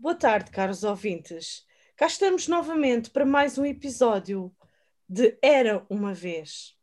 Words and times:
Boa 0.00 0.14
tarde, 0.14 0.52
caros 0.52 0.84
ouvintes. 0.84 1.66
Cá 1.96 2.06
estamos 2.06 2.46
novamente 2.46 3.10
para 3.10 3.26
mais 3.26 3.58
um 3.58 3.64
episódio 3.64 4.54
de 5.08 5.36
Era 5.42 5.84
uma 5.90 6.14
Vez. 6.14 6.78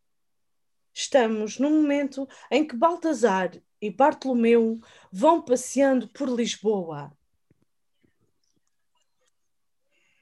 Estamos 0.93 1.57
num 1.57 1.81
momento 1.81 2.27
em 2.51 2.67
que 2.67 2.75
Baltazar 2.75 3.51
e 3.81 3.89
Bartolomeu 3.89 4.81
vão 5.09 5.41
passeando 5.41 6.09
por 6.09 6.27
Lisboa. 6.27 7.17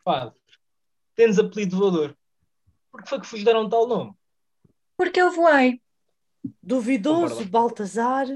Padre, 0.03 0.39
tens 1.15 1.39
apelido 1.39 1.75
voador. 1.75 2.15
Por 2.91 3.01
que 3.01 3.09
foi 3.09 3.21
que 3.21 3.27
vos 3.27 3.43
deram 3.43 3.67
tal 3.67 3.87
nome? 3.87 4.13
Porque 4.95 5.19
eu 5.19 5.31
voei. 5.31 5.81
Duvidoso. 6.61 7.43
Baltazar, 7.49 8.27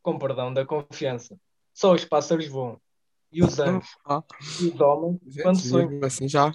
Com 0.00 0.16
perdão 0.16 0.54
da 0.54 0.64
confiança. 0.64 1.36
Só 1.74 1.92
os 1.92 2.04
pássaros 2.04 2.46
voam. 2.46 2.80
E 3.32 3.42
os 3.42 3.58
anjos. 3.58 3.88
Ah, 4.04 4.22
E 4.60 4.66
os 4.68 4.80
homens, 4.80 5.18
200, 5.22 5.42
quando 5.42 5.60
sonham. 5.60 5.88
mesmo 5.90 6.06
assim 6.06 6.28
já, 6.28 6.54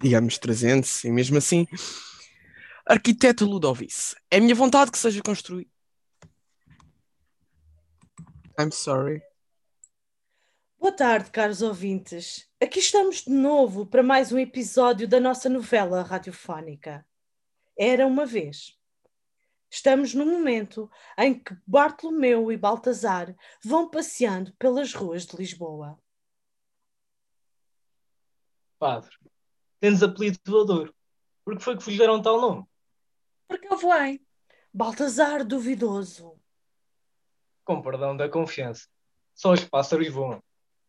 digamos 0.00 0.38
300, 0.38 1.04
e 1.04 1.10
mesmo 1.10 1.38
assim, 1.38 1.66
arquiteto 2.84 3.44
Ludovice, 3.46 4.14
é 4.30 4.38
minha 4.40 4.54
vontade 4.54 4.90
que 4.90 4.98
seja 4.98 5.22
construído. 5.22 5.70
I'm 8.58 8.70
sorry. 8.70 9.22
Boa 10.78 10.92
tarde, 10.92 11.30
caros 11.30 11.62
ouvintes. 11.62 12.46
Aqui 12.62 12.78
estamos 12.78 13.22
de 13.22 13.30
novo 13.30 13.86
para 13.86 14.02
mais 14.02 14.30
um 14.30 14.38
episódio 14.38 15.08
da 15.08 15.18
nossa 15.18 15.48
novela 15.48 16.02
radiofónica. 16.02 17.04
Era 17.76 18.06
uma 18.06 18.26
vez. 18.26 18.78
Estamos 19.74 20.14
no 20.14 20.24
momento 20.24 20.88
em 21.18 21.36
que 21.36 21.52
Bartolomeu 21.66 22.52
e 22.52 22.56
Baltazar 22.56 23.34
vão 23.60 23.90
passeando 23.90 24.54
pelas 24.56 24.94
ruas 24.94 25.26
de 25.26 25.36
Lisboa. 25.36 25.98
Padre, 28.78 29.10
tens 29.80 30.00
apelido 30.00 30.38
voador. 30.46 30.94
Por 31.44 31.56
que 31.56 31.64
foi 31.64 31.76
que 31.76 31.82
vos 31.82 31.98
deram 31.98 32.22
tal 32.22 32.40
nome? 32.40 32.64
Porque 33.48 33.66
eu 33.66 33.76
voei. 33.76 34.24
Baltazar 34.72 35.44
duvidoso. 35.44 36.40
Com 37.64 37.82
perdão 37.82 38.16
da 38.16 38.28
confiança. 38.28 38.86
Só 39.34 39.54
os 39.54 39.64
pássaros 39.64 40.08
voam. 40.08 40.40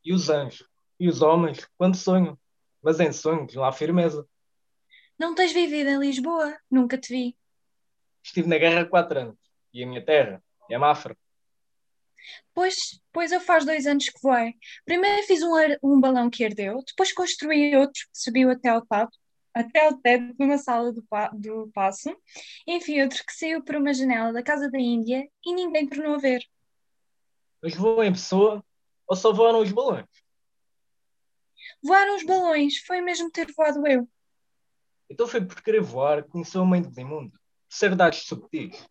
E 0.03 0.14
os 0.14 0.30
anjos. 0.30 0.70
E 0.99 1.09
os 1.09 1.23
homens, 1.23 1.67
quando 1.75 1.97
sonham. 1.97 2.39
Mas 2.83 2.99
em 2.99 3.11
sonhos 3.11 3.55
não 3.55 3.64
há 3.64 3.72
firmeza. 3.72 4.30
Não 5.17 5.33
tens 5.33 5.52
vivido 5.52 5.89
em 5.89 5.97
Lisboa? 5.97 6.55
Nunca 6.70 6.99
te 6.99 7.11
vi. 7.11 7.44
Estive 8.25 8.49
na 8.49 8.57
guerra 8.57 8.81
há 8.81 8.85
quatro 8.85 9.19
anos. 9.19 9.37
E 9.71 9.83
a 9.83 9.87
minha 9.87 10.03
terra 10.03 10.43
é 10.67 10.77
Mafra. 10.79 11.15
Pois, 12.55 12.99
pois 13.13 13.31
eu 13.31 13.39
faz 13.39 13.63
dois 13.65 13.85
anos 13.85 14.09
que 14.09 14.19
voei. 14.19 14.55
Primeiro 14.83 15.21
fiz 15.27 15.43
um, 15.43 15.53
um 15.83 16.01
balão 16.01 16.27
que 16.27 16.43
ardeu, 16.43 16.83
depois 16.87 17.13
construí 17.13 17.75
outro 17.75 18.01
que 18.11 18.17
subiu 18.19 18.49
até 18.49 18.69
ao 18.69 18.83
teto, 18.83 19.15
até 19.53 19.85
ao 19.85 19.97
teto 19.97 20.35
de 20.35 20.43
uma 20.43 20.57
sala 20.57 20.91
do, 20.91 21.05
do 21.33 21.71
passo. 21.71 22.09
Enfim, 22.65 23.03
outro 23.03 23.23
que 23.23 23.31
saiu 23.31 23.63
por 23.63 23.75
uma 23.75 23.93
janela 23.93 24.33
da 24.33 24.41
casa 24.41 24.71
da 24.71 24.79
Índia 24.79 25.23
e 25.45 25.53
ninguém 25.53 25.87
tornou 25.87 26.15
a 26.15 26.17
ver. 26.17 26.43
Mas 27.61 27.75
voam 27.75 28.03
em 28.03 28.11
pessoa 28.11 28.65
ou 29.07 29.15
só 29.15 29.31
voaram 29.31 29.59
os 29.59 29.71
balões? 29.71 30.07
Voaram 31.83 32.15
os 32.15 32.23
balões, 32.23 32.79
foi 32.79 33.01
mesmo 33.01 33.29
ter 33.29 33.53
voado 33.55 33.85
eu. 33.85 34.09
Então 35.07 35.27
foi 35.27 35.45
por 35.45 35.61
querer 35.61 35.81
voar 35.81 36.23
que 36.23 36.29
conheceu 36.29 36.63
a 36.63 36.65
mãe 36.65 36.81
do 36.81 36.99
imundo. 36.99 37.39
Por 37.75 37.79
ser 37.79 37.93
dados 37.93 38.19
subtis. 38.19 38.87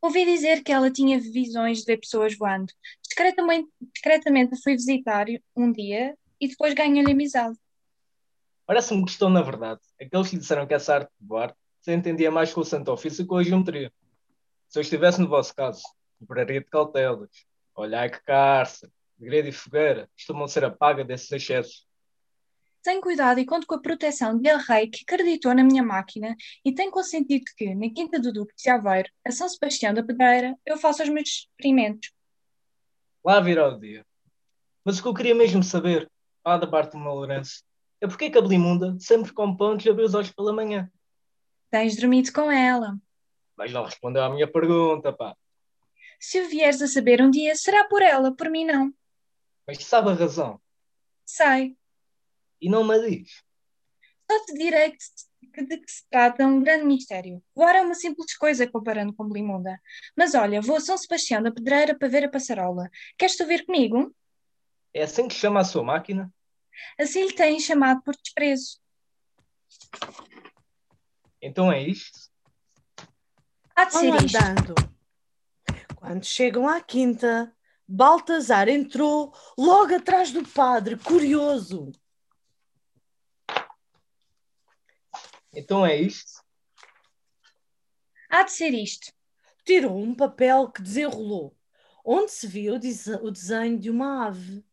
Ouvi 0.00 0.24
dizer 0.24 0.62
que 0.62 0.70
ela 0.70 0.92
tinha 0.92 1.18
visões 1.18 1.80
de 1.80 1.86
ver 1.86 1.98
pessoas 1.98 2.38
voando. 2.38 2.72
Discretamente, 3.02 3.68
discretamente 3.92 4.62
fui 4.62 4.74
visitar 4.74 5.26
um 5.56 5.72
dia 5.72 6.16
e 6.40 6.46
depois 6.46 6.72
ganhei-lhe 6.72 7.10
amizade. 7.10 7.58
Parece-me 8.64 9.04
que 9.04 9.10
estão, 9.10 9.28
na 9.28 9.42
verdade, 9.42 9.80
aqueles 10.00 10.30
que 10.30 10.38
disseram 10.38 10.68
que 10.68 10.74
essa 10.74 10.94
arte 10.94 11.10
de 11.20 11.26
voar 11.26 11.52
se 11.80 11.92
entendia 11.92 12.30
mais 12.30 12.54
com 12.54 12.60
o 12.60 12.64
santo 12.64 12.92
ofício 12.92 13.24
que 13.24 13.28
com 13.28 13.38
a 13.38 13.42
geometria. 13.42 13.92
Se 14.68 14.78
eu 14.78 14.82
estivesse 14.82 15.20
no 15.20 15.26
vosso 15.26 15.52
caso, 15.52 15.82
cobraria 16.20 16.60
de 16.60 16.66
cautelas. 16.66 17.44
Olhai 17.74 18.08
que 18.08 18.22
carça, 18.22 18.88
segredo 19.18 19.48
e 19.48 19.52
fogueira 19.52 20.08
costumam 20.14 20.46
ser 20.46 20.64
a 20.64 20.70
paga 20.70 21.04
desses 21.04 21.32
excessos. 21.32 21.88
Tenho 22.82 23.00
cuidado 23.00 23.38
e 23.38 23.44
conto 23.44 23.66
com 23.66 23.74
a 23.74 23.80
proteção 23.80 24.38
de 24.38 24.48
El 24.48 24.58
Rei 24.58 24.88
que 24.88 25.02
acreditou 25.02 25.54
na 25.54 25.62
minha 25.62 25.82
máquina 25.82 26.34
e 26.64 26.72
tem 26.72 26.90
consentido 26.90 27.44
que, 27.56 27.74
na 27.74 27.90
Quinta 27.90 28.18
do 28.18 28.32
Duque 28.32 28.54
de 28.56 28.70
Aveiro, 28.70 29.08
a 29.26 29.30
São 29.30 29.48
Sebastião 29.48 29.92
da 29.92 30.02
Pedreira, 30.02 30.56
eu 30.64 30.78
faça 30.78 31.02
os 31.02 31.08
meus 31.10 31.28
experimentos. 31.28 32.10
Lá 33.22 33.38
virá 33.40 33.68
o 33.68 33.78
dia. 33.78 34.04
Mas 34.82 34.98
o 34.98 35.02
que 35.02 35.08
eu 35.08 35.14
queria 35.14 35.34
mesmo 35.34 35.62
saber, 35.62 36.10
Padre 36.42 36.70
Bartolomeu 36.70 37.12
Lourenço, 37.12 37.62
é 38.00 38.06
porque 38.06 38.30
que 38.30 38.38
a 38.38 38.40
Belimunda 38.42 38.96
sempre 38.98 39.30
antes 39.60 39.84
de 39.84 39.90
abrir 39.90 40.04
os 40.04 40.14
olhos 40.14 40.30
pela 40.30 40.54
manhã. 40.54 40.90
Tens 41.70 41.96
dormido 41.96 42.32
com 42.32 42.50
ela. 42.50 42.96
Mas 43.56 43.72
não 43.72 43.84
respondeu 43.84 44.24
à 44.24 44.30
minha 44.30 44.50
pergunta, 44.50 45.12
pá. 45.12 45.36
Se 46.18 46.40
o 46.40 46.48
vieres 46.48 46.80
a 46.80 46.86
saber 46.86 47.20
um 47.20 47.30
dia, 47.30 47.54
será 47.54 47.84
por 47.84 48.00
ela, 48.00 48.34
por 48.34 48.50
mim 48.50 48.64
não. 48.64 48.92
Mas 49.66 49.84
sabe 49.84 50.10
a 50.10 50.14
razão. 50.14 50.58
Sei. 51.26 51.76
E 52.60 52.68
não 52.68 52.84
me 52.84 52.94
a 52.94 52.98
diz. 52.98 53.42
Só 54.30 54.44
te 54.44 54.54
direi 54.54 54.92
que 54.92 54.98
de 55.64 55.78
que 55.78 55.90
se 55.90 56.08
trata 56.08 56.46
um 56.46 56.62
grande 56.62 56.84
mistério. 56.84 57.42
Voar 57.54 57.74
é 57.74 57.82
uma 57.82 57.94
simples 57.94 58.36
coisa 58.36 58.66
comparando 58.66 59.12
com 59.12 59.28
Belimunda. 59.28 59.80
Mas 60.16 60.34
olha, 60.34 60.60
vou 60.60 60.76
a 60.76 60.80
São 60.80 60.96
Sebastião 60.96 61.42
da 61.42 61.50
Pedreira 61.50 61.98
para 61.98 62.08
ver 62.08 62.24
a 62.24 62.28
passarola. 62.28 62.88
Queres 63.18 63.36
tu 63.36 63.46
vir 63.46 63.64
comigo? 63.66 64.14
É 64.94 65.02
assim 65.02 65.26
que 65.26 65.34
chama 65.34 65.60
a 65.60 65.64
sua 65.64 65.82
máquina? 65.82 66.32
Assim 66.98 67.26
lhe 67.26 67.32
têm 67.32 67.58
chamado 67.58 68.02
por 68.02 68.14
desprezo. 68.16 68.78
Então 71.42 71.72
é 71.72 71.82
isto? 71.82 72.30
Há 73.74 73.84
de 73.86 73.92
ser 73.92 74.14
isto. 74.24 74.36
andando. 74.36 74.74
Quando 75.96 76.24
chegam 76.24 76.68
à 76.68 76.80
quinta, 76.80 77.54
Baltazar 77.86 78.68
entrou 78.68 79.34
logo 79.56 79.94
atrás 79.94 80.30
do 80.30 80.46
padre, 80.46 80.96
curioso. 80.96 81.90
Então 85.52 85.84
é 85.84 85.96
isto? 85.96 86.42
Há 88.28 88.44
de 88.44 88.52
ser 88.52 88.72
isto. 88.72 89.12
Tirou 89.64 89.98
um 89.98 90.14
papel 90.14 90.70
que 90.70 90.82
desenrolou, 90.82 91.56
onde 92.04 92.30
se 92.30 92.46
dese- 92.78 93.16
o 93.16 93.30
desenho 93.30 93.78
de 93.78 93.90
uma 93.90 94.26
ave. 94.26 94.64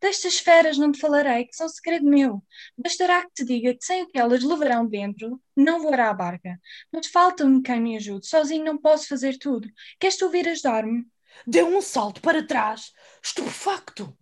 Destas 0.00 0.38
feras 0.38 0.76
não 0.76 0.92
te 0.92 1.00
falarei, 1.00 1.46
que 1.46 1.56
são 1.56 1.68
segredo 1.68 2.04
meu. 2.04 2.42
Bastará 2.76 3.22
que 3.22 3.32
te 3.32 3.44
diga 3.44 3.74
que 3.74 3.84
sem 3.84 4.02
o 4.02 4.08
que 4.08 4.18
elas 4.18 4.42
levarão 4.42 4.86
dentro, 4.86 5.40
não 5.56 5.80
voará 5.80 6.10
a 6.10 6.14
barca. 6.14 6.60
Mas 6.92 7.06
falta-me 7.06 7.62
quem 7.62 7.80
me 7.80 7.96
ajude. 7.96 8.26
Sozinho 8.26 8.64
não 8.64 8.78
posso 8.78 9.08
fazer 9.08 9.38
tudo. 9.38 9.68
Queres 9.98 10.16
tu 10.16 10.28
vir 10.30 10.48
ajudar-me? 10.48 11.06
Deu 11.46 11.66
um 11.66 11.80
salto 11.80 12.20
para 12.20 12.46
trás, 12.46 12.92
estupefacto. 13.22 14.16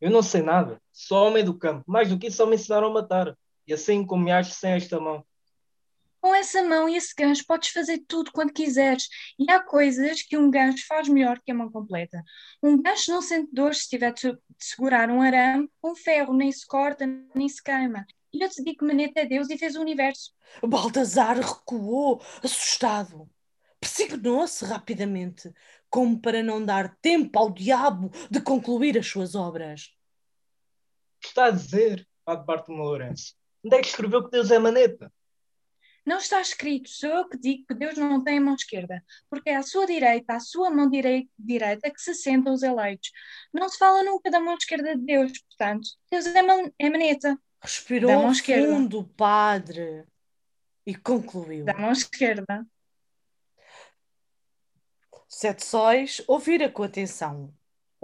Eu 0.00 0.10
não 0.10 0.22
sei 0.22 0.42
nada. 0.42 0.80
Sou 0.98 1.28
homem 1.28 1.44
do 1.44 1.58
campo. 1.58 1.84
Mais 1.86 2.08
do 2.08 2.18
que 2.18 2.28
isso, 2.28 2.38
só 2.38 2.46
me 2.46 2.56
ensinaram 2.56 2.88
a 2.88 2.90
matar. 2.90 3.36
E 3.66 3.74
assim 3.74 4.04
como 4.04 4.24
me 4.24 4.32
acho 4.32 4.52
sem 4.54 4.72
esta 4.72 4.98
mão. 4.98 5.22
Com 6.22 6.34
essa 6.34 6.62
mão 6.62 6.88
e 6.88 6.96
esse 6.96 7.14
gancho 7.14 7.44
podes 7.46 7.68
fazer 7.68 8.02
tudo 8.08 8.32
quanto 8.32 8.54
quiseres. 8.54 9.06
E 9.38 9.50
há 9.50 9.62
coisas 9.62 10.22
que 10.22 10.38
um 10.38 10.50
gancho 10.50 10.86
faz 10.86 11.06
melhor 11.06 11.38
que 11.44 11.52
a 11.52 11.54
mão 11.54 11.70
completa. 11.70 12.24
Um 12.62 12.80
gancho 12.80 13.10
não 13.12 13.20
sente 13.20 13.50
dor 13.52 13.74
se 13.74 13.90
tiver 13.90 14.12
de 14.14 14.32
de 14.58 14.64
segurar 14.64 15.10
um 15.10 15.20
arame, 15.20 15.68
um 15.84 15.94
ferro 15.94 16.32
nem 16.32 16.50
se 16.50 16.66
corta, 16.66 17.06
nem 17.34 17.46
se 17.46 17.62
queima. 17.62 18.06
E 18.32 18.42
eu 18.42 18.48
te 18.48 18.64
digo 18.64 18.78
que 18.78 18.84
Maneta 18.86 19.20
é 19.20 19.26
Deus 19.26 19.50
e 19.50 19.58
fez 19.58 19.76
o 19.76 19.82
universo. 19.82 20.32
Baltazar 20.62 21.38
recuou, 21.38 22.22
assustado. 22.42 23.28
Persignou-se 23.78 24.64
rapidamente, 24.64 25.52
como 25.90 26.18
para 26.18 26.42
não 26.42 26.64
dar 26.64 26.96
tempo 27.02 27.38
ao 27.38 27.50
diabo 27.50 28.10
de 28.30 28.40
concluir 28.40 28.98
as 28.98 29.06
suas 29.06 29.34
obras. 29.34 29.95
O 31.36 31.38
que 31.38 31.42
está 31.42 31.44
a 31.44 31.50
dizer, 31.50 32.08
Padre 32.24 32.46
Bartolomeu 32.46 32.86
Lourenço? 32.86 33.34
Onde 33.62 33.76
é 33.76 33.80
que 33.82 33.88
escreveu 33.88 34.24
que 34.24 34.30
Deus 34.30 34.50
é 34.50 34.58
maneta? 34.58 35.12
Não 36.06 36.16
está 36.16 36.40
escrito, 36.40 36.88
sou 36.88 37.10
eu 37.10 37.28
que 37.28 37.36
digo 37.36 37.66
que 37.68 37.74
Deus 37.74 37.98
não 37.98 38.24
tem 38.24 38.38
a 38.38 38.40
mão 38.40 38.54
esquerda, 38.54 39.04
porque 39.28 39.50
é 39.50 39.56
à 39.56 39.62
sua 39.62 39.84
direita, 39.84 40.32
à 40.34 40.40
sua 40.40 40.70
mão 40.70 40.88
direi- 40.88 41.28
direita, 41.38 41.90
que 41.90 42.00
se 42.00 42.14
sentam 42.14 42.54
os 42.54 42.62
eleitos. 42.62 43.10
Não 43.52 43.68
se 43.68 43.76
fala 43.76 44.02
nunca 44.02 44.30
da 44.30 44.40
mão 44.40 44.54
esquerda 44.56 44.96
de 44.96 45.02
Deus, 45.04 45.32
portanto, 45.42 45.86
Deus 46.10 46.24
é, 46.26 46.40
man 46.40 46.70
é 46.78 46.88
maneta, 46.88 47.38
Respirou 47.60 48.10
Da 48.10 48.18
mão 48.18 48.32
esquerda. 48.32 48.68
fundo 48.68 49.04
padre 49.04 50.04
e 50.86 50.94
concluiu. 50.94 51.66
da 51.66 51.74
mão 51.74 51.92
esquerda. 51.92 52.66
Sete 55.28 55.66
Sóis 55.66 56.22
ouvira 56.26 56.70
com 56.70 56.82
atenção. 56.82 57.52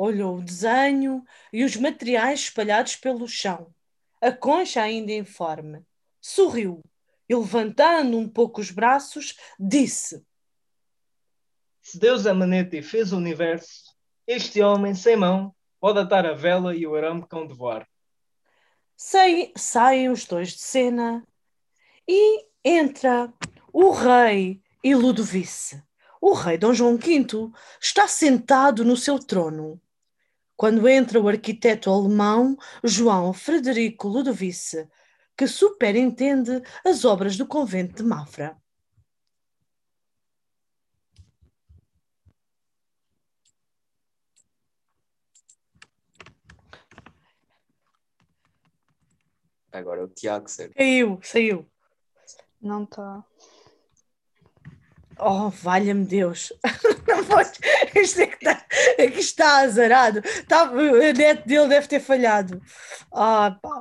Olhou 0.04 0.38
o 0.38 0.43
desenho 0.43 1.25
e 1.52 1.62
os 1.62 1.76
materiais 1.76 2.40
espalhados 2.40 2.96
pelo 2.96 3.28
chão, 3.28 3.72
a 4.20 4.32
concha 4.32 4.82
ainda 4.82 5.12
informe. 5.12 5.87
Sorriu 6.20 6.82
e, 7.28 7.34
levantando 7.37 8.19
um 8.19 8.28
pouco 8.28 8.60
os 8.60 8.72
braços, 8.72 9.37
disse: 9.56 10.26
Se 11.81 12.00
Deus 12.00 12.26
é 12.26 12.32
maneta 12.32 12.76
e 12.76 12.82
fez 12.82 13.12
o 13.12 13.16
universo, 13.16 13.93
Este 14.26 14.62
homem 14.62 14.94
sem 14.94 15.16
mão 15.16 15.54
pode 15.81 15.99
atar 15.99 16.25
a 16.26 16.32
vela 16.32 16.75
e 16.76 16.87
o 16.87 16.94
arame 16.94 17.26
cão 17.26 17.46
de 17.46 17.54
voar. 17.54 17.87
Sai- 18.96 19.52
saem 19.56 20.08
os 20.08 20.25
dois 20.25 20.52
de 20.52 20.60
cena 20.60 21.26
e 22.08 22.46
entra 22.64 23.32
o 23.72 23.90
rei 23.90 24.62
e 24.82 24.94
Ludovice. 24.94 25.82
O 26.20 26.34
rei 26.34 26.56
Dom 26.56 26.72
João 26.72 26.96
V 26.96 27.50
está 27.81 28.06
sentado 28.06 28.84
no 28.84 28.96
seu 28.96 29.19
trono. 29.19 29.81
Quando 30.62 30.88
entra 30.88 31.20
o 31.20 31.26
arquiteto 31.26 31.91
alemão 31.91 32.56
João 32.85 33.32
Frederico 33.32 34.06
Ludovice, 34.06 34.88
que 35.37 35.49
superintende 35.49 36.62
as 36.87 37.05
obras 37.05 37.37
do 37.37 37.44
convento 37.44 37.97
de 37.97 38.09
Mafra. 38.09 38.56
Agora 49.73 50.05
o 50.05 50.09
Tiago, 50.09 50.49
certo? 50.49 50.75
Saiu, 50.76 51.19
saiu. 51.25 51.67
Não 52.61 52.85
está. 52.85 53.25
Oh, 55.19 55.50
valha-me 55.50 56.05
Deus. 56.05 56.53
Não 57.09 57.25
pode. 57.25 57.59
Isto 57.97 58.20
é 58.20 58.26
que 58.29 58.37
está, 58.37 58.62
é 58.99 59.11
que 59.11 59.21
está 59.21 59.59
azarado. 59.61 60.23
Tá, 60.49 60.62
a 60.62 61.12
net 61.12 61.47
dele 61.47 61.69
deve 61.69 61.87
ter 61.89 62.00
falhado. 62.00 62.61
Ah, 63.15 63.56
pá. 63.62 63.81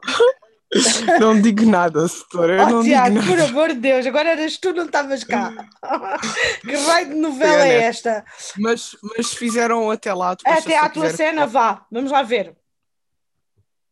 Não 1.20 1.40
digo 1.42 1.66
nada, 1.66 2.08
setora. 2.08 2.64
Oh, 2.64 2.70
não 2.70 2.82
Tiago, 2.84 3.22
por 3.26 3.38
amor 3.42 3.70
de 3.74 3.82
Deus, 3.82 4.06
agora 4.06 4.30
eras 4.30 4.56
tu, 4.58 4.72
não 4.74 4.86
estavas 4.86 5.22
cá. 5.26 5.52
que 6.62 6.74
raio 6.78 7.10
de 7.10 7.16
novela 7.16 7.66
é 7.68 7.72
Pena. 7.74 7.84
esta? 7.84 8.26
Mas, 8.58 8.96
mas 9.18 9.34
fizeram 9.34 9.92
até 9.92 10.14
lá. 10.14 10.32
Até 10.46 10.78
à 10.78 10.88
tua 10.88 11.10
cena, 11.10 11.46
vá. 11.46 11.86
Vamos 11.92 12.10
lá 12.10 12.24
ver. 12.24 12.56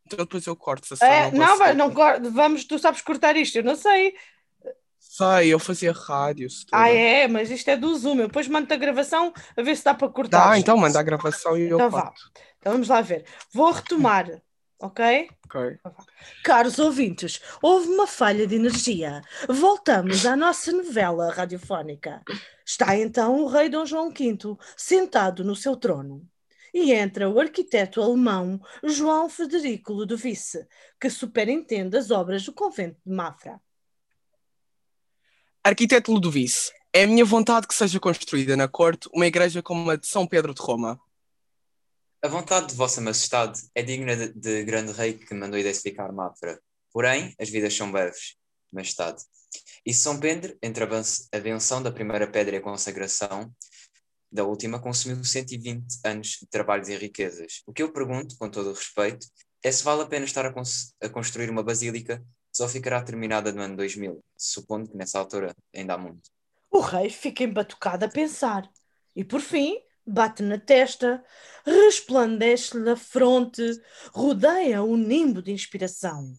Então 0.06 0.20
depois 0.20 0.46
eu 0.48 0.56
corto 0.56 0.88
se 0.96 1.04
a 1.04 1.08
É, 1.08 1.26
cena, 1.26 1.38
não, 1.38 1.48
posso- 1.48 1.58
vai, 1.60 1.74
não, 1.74 1.92
cor- 1.94 2.20
vamos, 2.32 2.64
tu 2.64 2.80
sabes 2.80 3.02
cortar 3.02 3.36
isto, 3.36 3.58
eu 3.58 3.64
não 3.64 3.76
sei. 3.76 4.14
Sei, 5.20 5.54
eu 5.54 5.60
fazia 5.60 5.92
rádio. 5.92 6.48
Ah, 6.72 6.90
é, 6.90 7.28
mas 7.28 7.52
isto 7.52 7.68
é 7.68 7.76
do 7.76 7.94
Zoom. 7.94 8.22
Eu 8.22 8.28
depois 8.28 8.48
mando 8.48 8.74
a 8.74 8.78
gravação 8.78 9.34
a 9.58 9.62
ver 9.62 9.76
se 9.76 9.84
dá 9.84 9.94
para 9.94 10.08
cortar. 10.08 10.52
Dá, 10.52 10.58
então 10.58 10.78
manda 10.78 10.98
a 10.98 11.04
gravação 11.04 11.58
e 11.58 11.64
eu 11.64 11.76
Então 11.76 11.92
corto. 11.92 12.32
Então 12.58 12.72
vamos 12.72 12.88
lá 12.88 13.02
ver. 13.02 13.26
Vou 13.54 13.70
retomar, 13.70 14.28
ok? 14.80 15.30
Ok. 15.46 15.78
Caros 16.46 16.80
ouvintes, 16.80 17.42
houve 17.62 17.90
uma 17.90 18.08
falha 18.08 18.48
de 18.48 18.56
energia. 18.56 19.22
Voltamos 19.50 20.26
à 20.26 20.38
nossa 20.38 20.72
novela 20.72 21.34
radiofónica. 21.34 22.24
Está 22.66 22.96
então 22.96 23.42
o 23.42 23.48
rei 23.48 23.68
Dom 23.68 23.86
João 23.86 24.12
V 24.12 24.38
sentado 24.78 25.44
no 25.44 25.56
seu 25.56 25.76
trono. 25.76 26.26
E 26.74 26.94
entra 26.94 27.30
o 27.30 27.42
arquiteto 27.42 28.02
alemão 28.02 28.62
João 28.86 29.28
Frederico 29.28 29.92
Ludovice, 29.92 30.66
que 30.98 31.10
superintende 31.10 31.98
as 31.98 32.10
obras 32.10 32.46
do 32.46 32.54
convento 32.54 33.02
de 33.06 33.12
Mafra. 33.14 33.60
Arquiteto 35.62 36.14
Ludovice, 36.14 36.72
é 36.94 37.04
a 37.04 37.08
minha 37.08 37.26
vontade 37.26 37.68
que 37.68 37.74
seja 37.74 38.00
construída 38.00 38.56
na 38.56 38.70
corte 38.70 39.10
uma 39.14 39.28
igreja 39.28 39.62
como 39.62 39.90
a 39.92 39.98
de 39.98 40.08
São 40.08 40.26
Pedro 40.26 40.54
de 40.54 40.62
Roma. 40.62 40.98
A 42.24 42.30
vontade 42.30 42.68
de 42.68 42.76
Vossa 42.76 43.02
Majestade 43.02 43.62
é 43.76 43.84
digna 43.84 44.16
de, 44.16 44.34
de 44.34 44.64
grande 44.64 44.94
rei 44.94 45.14
que 45.16 45.34
mandou 45.34 45.60
identificar 45.60 46.14
Mafra. 46.14 46.62
Porém, 46.94 47.36
as 47.38 47.50
vidas 47.50 47.76
são 47.76 47.92
breves, 47.92 48.38
Majestade. 48.72 49.22
E 49.86 49.94
São 49.94 50.18
Pedro, 50.18 50.58
entre 50.64 50.86
a 50.86 51.40
benção 51.40 51.84
da 51.84 51.92
primeira 51.92 52.26
pedra 52.26 52.56
e 52.56 52.60
a 52.60 52.64
consagração 52.64 53.54
da 54.32 54.46
última, 54.46 54.80
consumiu 54.80 55.22
120 55.22 55.84
anos 56.06 56.38
de 56.42 56.48
trabalhos 56.48 56.88
e 56.88 56.96
riquezas. 56.96 57.64
O 57.68 57.74
que 57.74 57.84
eu 57.84 57.92
pergunto, 57.92 58.38
com 58.38 58.50
todo 58.50 58.70
o 58.70 58.74
respeito, 58.74 59.28
é 59.62 59.70
se 59.70 59.84
vale 59.84 60.04
a 60.04 60.08
pena 60.08 60.24
estar 60.24 60.46
a, 60.46 60.54
a 61.04 61.10
construir 61.10 61.50
uma 61.50 61.64
basílica 61.64 62.24
só 62.60 62.68
ficará 62.68 63.02
terminada 63.02 63.54
no 63.54 63.62
ano 63.62 63.78
2000, 63.78 64.22
supondo 64.36 64.90
que 64.90 64.98
nessa 64.98 65.18
altura 65.18 65.56
ainda 65.74 65.94
há 65.94 65.98
muito. 65.98 66.30
O 66.70 66.82
rei 66.82 67.10
fica 67.10 67.42
embatucado 67.42 68.04
a 68.04 68.10
pensar 68.10 68.70
e, 69.16 69.24
por 69.24 69.40
fim, 69.40 69.78
bate 70.06 70.44
na 70.44 70.60
testa, 70.60 71.24
resplandece-lhe 71.66 72.90
a 72.90 72.98
fronte, 72.98 73.64
rodeia 74.12 74.84
um 74.84 74.98
nimbo 74.98 75.42
de 75.42 75.54
inspiração. 75.54 76.34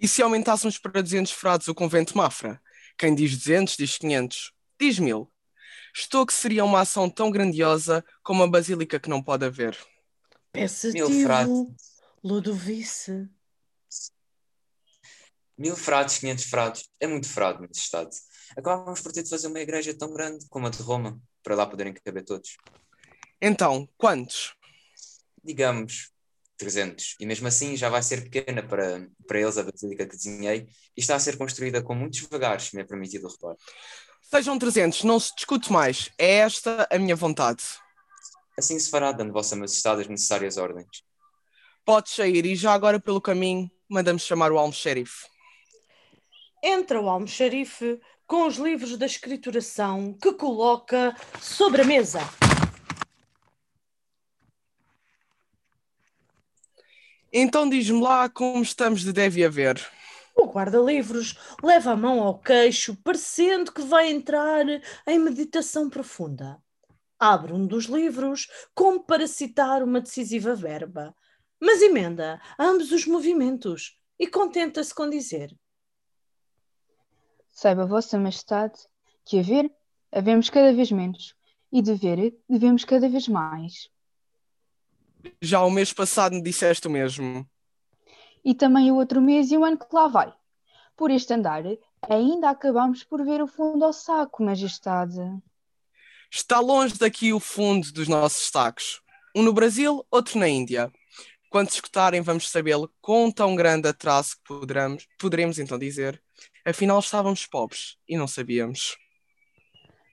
E 0.00 0.08
se 0.08 0.22
aumentássemos 0.22 0.78
para 0.78 1.02
200 1.02 1.30
frados 1.30 1.68
o 1.68 1.74
convento 1.74 2.12
de 2.12 2.16
Mafra? 2.16 2.58
Quem 2.96 3.14
diz 3.14 3.36
200 3.36 3.76
diz 3.76 3.98
500. 3.98 4.50
Diz 4.80 4.98
mil. 4.98 5.30
Estou 5.94 6.24
que 6.24 6.32
seria 6.32 6.64
uma 6.64 6.80
ação 6.80 7.10
tão 7.10 7.30
grandiosa 7.30 8.02
como 8.22 8.42
a 8.42 8.48
basílica 8.48 8.98
que 8.98 9.10
não 9.10 9.22
pode 9.22 9.44
haver. 9.44 9.76
Pensativo. 10.50 11.76
Ludovice. 12.22 13.28
Mil 15.56 15.76
frados, 15.76 16.18
500 16.18 16.44
frados, 16.44 16.90
é 17.00 17.06
muito 17.06 17.28
frado, 17.28 17.60
Majestade. 17.60 18.16
Acabávamos 18.56 19.00
por 19.00 19.12
ter 19.12 19.22
de 19.22 19.30
fazer 19.30 19.46
uma 19.46 19.60
igreja 19.60 19.96
tão 19.96 20.12
grande 20.12 20.46
como 20.48 20.66
a 20.66 20.70
de 20.70 20.82
Roma, 20.82 21.20
para 21.42 21.54
lá 21.54 21.66
poderem 21.66 21.92
caber 21.92 22.24
todos. 22.24 22.56
Então, 23.40 23.88
quantos? 23.96 24.54
Digamos 25.42 26.10
300. 26.56 27.16
E 27.20 27.26
mesmo 27.26 27.46
assim 27.46 27.76
já 27.76 27.88
vai 27.88 28.02
ser 28.02 28.22
pequena 28.22 28.62
para, 28.62 29.08
para 29.26 29.40
eles 29.40 29.58
a 29.58 29.62
basílica 29.62 30.06
que 30.06 30.16
desenhei 30.16 30.66
e 30.96 31.00
está 31.00 31.14
a 31.14 31.20
ser 31.20 31.36
construída 31.36 31.82
com 31.82 31.94
muitos 31.94 32.20
devagares, 32.22 32.64
se 32.64 32.76
me 32.76 32.82
é 32.82 32.84
permitido 32.84 33.26
o 33.26 33.30
reparo. 33.30 33.58
Sejam 34.22 34.58
300, 34.58 35.04
não 35.04 35.20
se 35.20 35.34
discute 35.34 35.72
mais. 35.72 36.10
É 36.18 36.36
esta 36.36 36.88
a 36.90 36.98
minha 36.98 37.14
vontade. 37.14 37.62
Assim 38.56 38.78
se 38.78 38.88
fará, 38.88 39.12
dando 39.12 39.32
Vossa 39.32 39.56
Majestade 39.56 40.02
as 40.02 40.08
necessárias 40.08 40.56
ordens. 40.56 41.04
Podes 41.84 42.14
sair 42.14 42.46
e 42.46 42.56
já 42.56 42.72
agora 42.72 42.98
pelo 42.98 43.20
caminho 43.20 43.70
mandamos 43.88 44.22
chamar 44.22 44.50
o 44.50 44.58
almoxerife. 44.58 45.26
Entra 46.66 46.98
o 46.98 47.10
almoxarife 47.10 48.00
com 48.26 48.46
os 48.46 48.56
livros 48.56 48.96
da 48.96 49.04
escrituração 49.04 50.14
que 50.14 50.32
coloca 50.32 51.14
sobre 51.38 51.82
a 51.82 51.84
mesa. 51.84 52.20
Então 57.30 57.68
diz-me 57.68 58.00
lá 58.00 58.30
como 58.30 58.62
estamos 58.62 59.02
de 59.02 59.12
deve 59.12 59.44
haver. 59.44 59.78
O 60.34 60.46
guarda-livros 60.46 61.38
leva 61.62 61.90
a 61.90 61.96
mão 61.96 62.22
ao 62.22 62.38
queixo, 62.38 62.96
parecendo 63.04 63.70
que 63.70 63.82
vai 63.82 64.10
entrar 64.10 64.64
em 65.06 65.18
meditação 65.18 65.90
profunda. 65.90 66.56
Abre 67.18 67.52
um 67.52 67.66
dos 67.66 67.84
livros, 67.84 68.48
como 68.74 69.04
para 69.04 69.26
citar 69.26 69.82
uma 69.82 70.00
decisiva 70.00 70.54
verba, 70.54 71.14
mas 71.60 71.82
emenda 71.82 72.40
ambos 72.58 72.90
os 72.90 73.06
movimentos 73.06 73.98
e 74.18 74.26
contenta-se 74.26 74.94
com 74.94 75.10
dizer: 75.10 75.54
Saiba 77.54 77.86
Vossa 77.86 78.18
Majestade 78.18 78.74
que 79.24 79.38
haver, 79.38 79.70
havemos 80.10 80.50
cada 80.50 80.72
vez 80.72 80.90
menos, 80.90 81.36
e 81.72 81.80
dever, 81.80 82.36
devemos 82.48 82.84
cada 82.84 83.08
vez 83.08 83.28
mais. 83.28 83.88
Já 85.40 85.62
o 85.62 85.70
mês 85.70 85.92
passado 85.92 86.34
me 86.34 86.42
disseste 86.42 86.88
o 86.88 86.90
mesmo. 86.90 87.48
E 88.44 88.54
também 88.54 88.90
o 88.90 88.96
outro 88.96 89.22
mês 89.22 89.52
e 89.52 89.56
o 89.56 89.64
ano 89.64 89.78
que 89.78 89.86
lá 89.92 90.08
vai. 90.08 90.34
Por 90.96 91.12
este 91.12 91.32
andar, 91.32 91.62
ainda 92.02 92.50
acabamos 92.50 93.04
por 93.04 93.24
ver 93.24 93.40
o 93.40 93.46
fundo 93.46 93.84
ao 93.84 93.92
saco, 93.92 94.42
Majestade. 94.42 95.20
Está 96.30 96.58
longe 96.58 96.98
daqui 96.98 97.32
o 97.32 97.38
fundo 97.38 97.92
dos 97.92 98.08
nossos 98.08 98.48
sacos. 98.48 99.00
Um 99.34 99.44
no 99.44 99.52
Brasil, 99.52 100.04
outro 100.10 100.38
na 100.38 100.48
Índia. 100.48 100.92
Quando 101.48 101.70
escutarem, 101.70 102.20
vamos 102.20 102.50
sabê-lo 102.50 102.92
com 103.00 103.30
tão 103.30 103.54
grande 103.54 103.88
atraso 103.88 104.36
que 104.36 104.42
poderemos, 104.44 105.06
poderemos 105.16 105.58
então 105.58 105.78
dizer. 105.78 106.23
Afinal, 106.66 106.98
estávamos 106.98 107.46
pobres 107.46 107.98
e 108.08 108.16
não 108.16 108.26
sabíamos. 108.26 108.96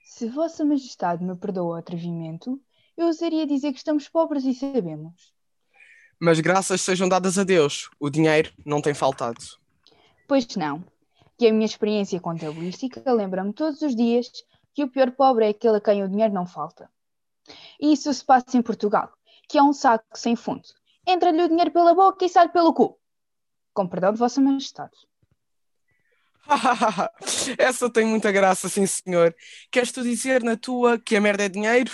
Se 0.04 0.28
Vossa 0.28 0.64
Majestade 0.64 1.24
me 1.24 1.34
perdoa 1.34 1.76
o 1.76 1.78
atrevimento, 1.78 2.60
eu 2.96 3.06
ousaria 3.06 3.46
dizer 3.46 3.72
que 3.72 3.78
estamos 3.78 4.08
pobres 4.08 4.44
e 4.44 4.52
sabemos. 4.52 5.32
Mas 6.20 6.40
graças 6.40 6.82
sejam 6.82 7.08
dadas 7.08 7.38
a 7.38 7.44
Deus, 7.44 7.88
o 7.98 8.10
dinheiro 8.10 8.52
não 8.66 8.82
tem 8.82 8.92
faltado. 8.92 9.40
Pois 10.28 10.46
não. 10.54 10.84
E 11.40 11.48
a 11.48 11.52
minha 11.52 11.64
experiência 11.64 12.20
contabilística 12.20 13.02
lembra-me 13.10 13.54
todos 13.54 13.80
os 13.80 13.96
dias 13.96 14.30
que 14.74 14.84
o 14.84 14.88
pior 14.88 15.10
pobre 15.12 15.46
é 15.46 15.48
aquele 15.48 15.78
a 15.78 15.80
quem 15.80 16.04
o 16.04 16.08
dinheiro 16.08 16.34
não 16.34 16.46
falta. 16.46 16.90
E 17.80 17.94
isso 17.94 18.12
se 18.12 18.24
passa 18.24 18.56
em 18.56 18.62
Portugal, 18.62 19.10
que 19.48 19.56
é 19.56 19.62
um 19.62 19.72
saco 19.72 20.04
sem 20.14 20.36
fundo. 20.36 20.68
Entra-lhe 21.06 21.42
o 21.42 21.48
dinheiro 21.48 21.70
pela 21.70 21.94
boca 21.94 22.24
e 22.24 22.28
sai 22.28 22.50
pelo 22.50 22.74
cu. 22.74 22.98
Com 23.72 23.88
perdão 23.88 24.12
de 24.12 24.18
Vossa 24.18 24.40
Majestade. 24.40 24.96
Essa 27.58 27.90
tem 27.90 28.04
muita 28.04 28.32
graça, 28.32 28.68
sim 28.68 28.86
senhor. 28.86 29.34
Queres 29.70 29.92
tu 29.92 30.02
dizer 30.02 30.42
na 30.42 30.56
tua 30.56 30.98
que 30.98 31.16
a 31.16 31.20
merda 31.20 31.44
é 31.44 31.48
dinheiro? 31.48 31.90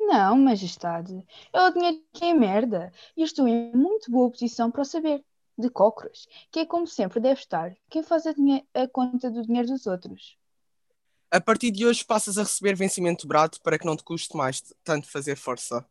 Não, 0.00 0.36
Majestade. 0.36 1.24
É 1.52 1.60
o 1.62 1.70
dinheiro 1.72 2.02
que 2.12 2.24
é 2.24 2.34
merda. 2.34 2.92
E 3.16 3.20
eu 3.20 3.24
estou 3.24 3.48
em 3.48 3.72
muito 3.74 4.10
boa 4.10 4.30
posição 4.30 4.70
para 4.70 4.82
o 4.82 4.84
saber. 4.84 5.24
De 5.56 5.70
cócoras, 5.70 6.26
que 6.50 6.58
é 6.58 6.66
como 6.66 6.84
sempre 6.84 7.20
deve 7.20 7.38
estar 7.38 7.76
quem 7.88 8.02
faz 8.02 8.26
a, 8.26 8.32
a 8.74 8.88
conta 8.88 9.30
do 9.30 9.42
dinheiro 9.42 9.68
dos 9.68 9.86
outros. 9.86 10.36
A 11.30 11.40
partir 11.40 11.70
de 11.70 11.86
hoje 11.86 12.04
passas 12.04 12.36
a 12.38 12.42
receber 12.42 12.74
vencimento 12.74 13.24
brado 13.26 13.58
para 13.62 13.78
que 13.78 13.86
não 13.86 13.96
te 13.96 14.02
custe 14.02 14.36
mais 14.36 14.60
tanto 14.82 15.08
fazer 15.08 15.36
força. 15.36 15.86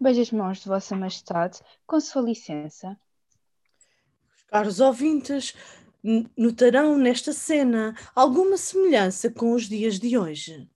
Beijo 0.00 0.20
as 0.20 0.32
mãos 0.32 0.58
de 0.58 0.68
Vossa 0.68 0.96
Majestade, 0.96 1.60
com 1.86 2.00
sua 2.00 2.22
licença. 2.22 2.98
Caros 4.48 4.80
ouvintes, 4.80 5.54
notarão 6.36 6.98
nesta 6.98 7.32
cena 7.32 7.94
alguma 8.14 8.56
semelhança 8.56 9.30
com 9.30 9.52
os 9.52 9.68
dias 9.68 9.98
de 9.98 10.18
hoje. 10.18 10.68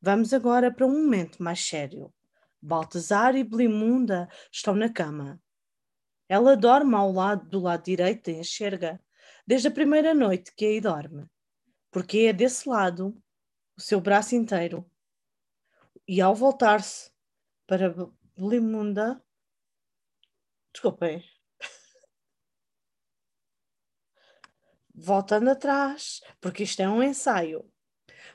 Vamos 0.00 0.32
agora 0.32 0.72
para 0.72 0.86
um 0.86 1.02
momento 1.02 1.42
mais 1.42 1.60
sério. 1.66 2.12
Baltazar 2.62 3.34
e 3.34 3.42
Belimunda 3.42 4.28
estão 4.50 4.74
na 4.74 4.92
cama. 4.92 5.40
Ela 6.28 6.56
dorme 6.56 6.94
ao 6.94 7.12
lado 7.12 7.48
do 7.48 7.60
lado 7.60 7.84
direito 7.84 8.30
da 8.30 8.38
enxerga, 8.38 9.00
desde 9.46 9.68
a 9.68 9.70
primeira 9.70 10.14
noite 10.14 10.52
que 10.56 10.64
aí 10.64 10.80
dorme, 10.80 11.26
porque 11.90 12.18
é 12.18 12.32
desse 12.32 12.68
lado 12.68 13.20
o 13.76 13.80
seu 13.80 14.00
braço 14.00 14.34
inteiro. 14.34 14.88
E 16.06 16.20
ao 16.20 16.34
voltar-se 16.34 17.10
para 17.66 17.94
Belimunda, 18.36 19.22
desculpem, 20.72 21.24
voltando 24.96 25.50
atrás, 25.50 26.20
porque 26.40 26.62
isto 26.62 26.80
é 26.80 26.88
um 26.88 27.02
ensaio. 27.02 27.70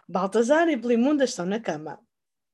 Baltazar 0.08 0.70
e 0.70 0.76
Belimunda 0.76 1.24
estão 1.24 1.46
na 1.46 1.60
cama. 1.60 2.00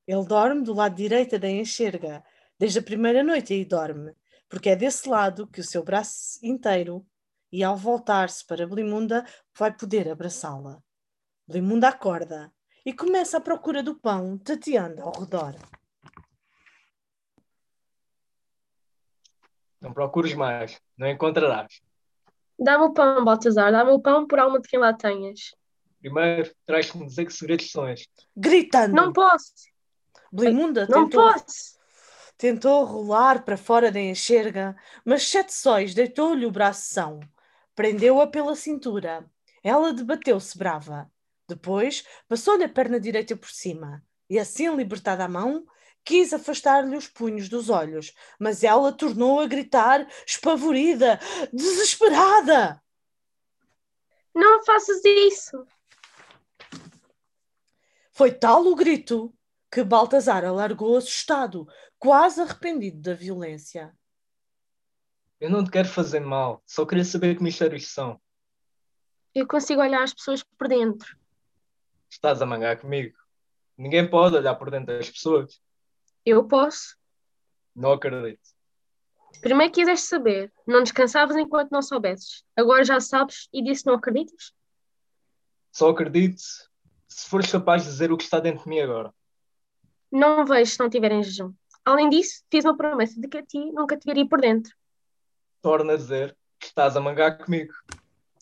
Ele 0.06 0.24
dorme 0.24 0.62
do 0.62 0.72
lado 0.72 0.94
direito 0.96 1.38
da 1.38 1.50
enxerga, 1.50 2.24
desde 2.58 2.78
a 2.78 2.82
primeira 2.82 3.22
noite 3.22 3.52
aí 3.52 3.64
dorme, 3.64 4.14
porque 4.48 4.70
é 4.70 4.76
desse 4.76 5.08
lado 5.08 5.46
que 5.46 5.60
o 5.60 5.64
seu 5.64 5.84
braço 5.84 6.38
inteiro, 6.42 7.06
e 7.52 7.62
ao 7.62 7.76
voltar-se 7.76 8.46
para 8.46 8.66
Belimunda, 8.66 9.26
vai 9.56 9.74
poder 9.76 10.08
abraçá-la. 10.08 10.82
Belimunda 11.46 11.88
acorda 11.88 12.52
e 12.84 12.92
começa 12.92 13.36
a 13.36 13.40
procura 13.40 13.82
do 13.82 13.98
pão, 13.98 14.38
tateando 14.38 15.02
ao 15.02 15.20
redor. 15.20 15.54
Não 19.80 19.92
procures 19.92 20.34
mais, 20.34 20.80
não 20.96 21.06
encontrarás. 21.06 21.80
Dá-me 22.58 22.84
o 22.84 22.92
pão, 22.92 23.24
Baltazar, 23.24 23.70
dá-me 23.70 23.92
o 23.92 24.00
pão 24.00 24.26
por 24.26 24.38
alma 24.38 24.60
de 24.60 24.68
quem 24.68 24.78
lá 24.78 24.92
tenhas. 24.92 25.54
Primeiro, 26.00 26.50
traz-me 26.66 27.06
dizer 27.06 27.26
que 27.26 27.32
segredos 27.32 27.70
são 27.70 27.88
estes. 27.88 28.26
Gritando, 28.36 28.94
Não 28.94 29.12
posso, 29.12 29.52
Belimunda 30.32 30.86
não 30.88 31.08
tentou 31.08 31.22
posso. 31.22 31.78
Tentou 32.36 32.84
rolar 32.84 33.44
para 33.44 33.56
fora 33.56 33.90
da 33.90 33.98
enxerga, 33.98 34.76
mas 35.04 35.28
Sete 35.28 35.52
Sóis 35.52 35.92
deitou-lhe 35.92 36.46
o 36.46 36.52
bração, 36.52 37.18
prendeu-a 37.74 38.28
pela 38.28 38.54
cintura. 38.54 39.28
Ela 39.62 39.92
debateu-se 39.92 40.56
brava. 40.56 41.10
Depois 41.48 42.04
passou-lhe 42.28 42.62
a 42.62 42.68
perna 42.68 43.00
direita 43.00 43.34
por 43.34 43.50
cima 43.50 44.04
e, 44.30 44.38
assim 44.38 44.72
libertada 44.76 45.24
a 45.24 45.28
mão, 45.28 45.64
quis 46.08 46.32
afastar-lhe 46.32 46.96
os 46.96 47.06
punhos 47.06 47.50
dos 47.50 47.68
olhos, 47.68 48.14
mas 48.40 48.64
ela 48.64 48.90
tornou 48.90 49.40
a 49.40 49.46
gritar, 49.46 50.08
espavorida, 50.26 51.20
desesperada. 51.52 52.82
Não 54.34 54.64
faças 54.64 55.04
isso. 55.04 55.66
Foi 58.10 58.32
tal 58.32 58.66
o 58.66 58.74
grito 58.74 59.34
que 59.70 59.84
Baltazar 59.84 60.46
alargou 60.46 60.96
assustado, 60.96 61.68
quase 61.98 62.40
arrependido 62.40 63.02
da 63.02 63.12
violência. 63.12 63.94
Eu 65.38 65.50
não 65.50 65.62
te 65.62 65.70
quero 65.70 65.88
fazer 65.88 66.20
mal, 66.20 66.62
só 66.64 66.86
queria 66.86 67.04
saber 67.04 67.36
que 67.36 67.42
mistérios 67.42 67.86
são. 67.88 68.18
Eu 69.34 69.46
consigo 69.46 69.82
olhar 69.82 70.02
as 70.02 70.14
pessoas 70.14 70.42
por 70.42 70.68
dentro. 70.68 71.18
Estás 72.08 72.40
a 72.40 72.46
mangar 72.46 72.80
comigo. 72.80 73.14
Ninguém 73.76 74.08
pode 74.08 74.36
olhar 74.36 74.54
por 74.54 74.70
dentro 74.70 74.96
das 74.96 75.10
pessoas. 75.10 75.60
Eu 76.28 76.44
posso. 76.44 76.94
Não 77.74 77.92
acredito. 77.92 78.50
Primeiro 79.40 79.72
quiseste 79.72 80.06
saber, 80.06 80.52
não 80.66 80.82
descansavas 80.82 81.34
enquanto 81.38 81.70
não 81.70 81.80
soubesses. 81.80 82.44
Agora 82.54 82.84
já 82.84 83.00
sabes 83.00 83.48
e 83.50 83.62
disse 83.62 83.86
não 83.86 83.94
acreditas? 83.94 84.52
Só 85.72 85.88
acredito 85.88 86.42
se 87.08 87.30
fores 87.30 87.50
capaz 87.50 87.84
de 87.84 87.88
dizer 87.88 88.12
o 88.12 88.16
que 88.18 88.24
está 88.24 88.40
dentro 88.40 88.64
de 88.64 88.68
mim 88.68 88.78
agora. 88.78 89.14
Não 90.12 90.44
vejo 90.44 90.70
se 90.70 90.78
não 90.78 90.90
tiver 90.90 91.12
em 91.12 91.22
jejum. 91.22 91.54
Além 91.82 92.10
disso, 92.10 92.44
fiz 92.50 92.62
uma 92.66 92.76
promessa 92.76 93.18
de 93.18 93.26
que 93.26 93.38
a 93.38 93.42
ti 93.42 93.72
nunca 93.72 93.96
te 93.96 94.04
veria 94.04 94.28
por 94.28 94.42
dentro. 94.42 94.74
Torna 95.62 95.94
a 95.94 95.96
dizer 95.96 96.36
que 96.58 96.66
estás 96.66 96.94
a 96.94 97.00
mangar 97.00 97.38
comigo. 97.38 97.72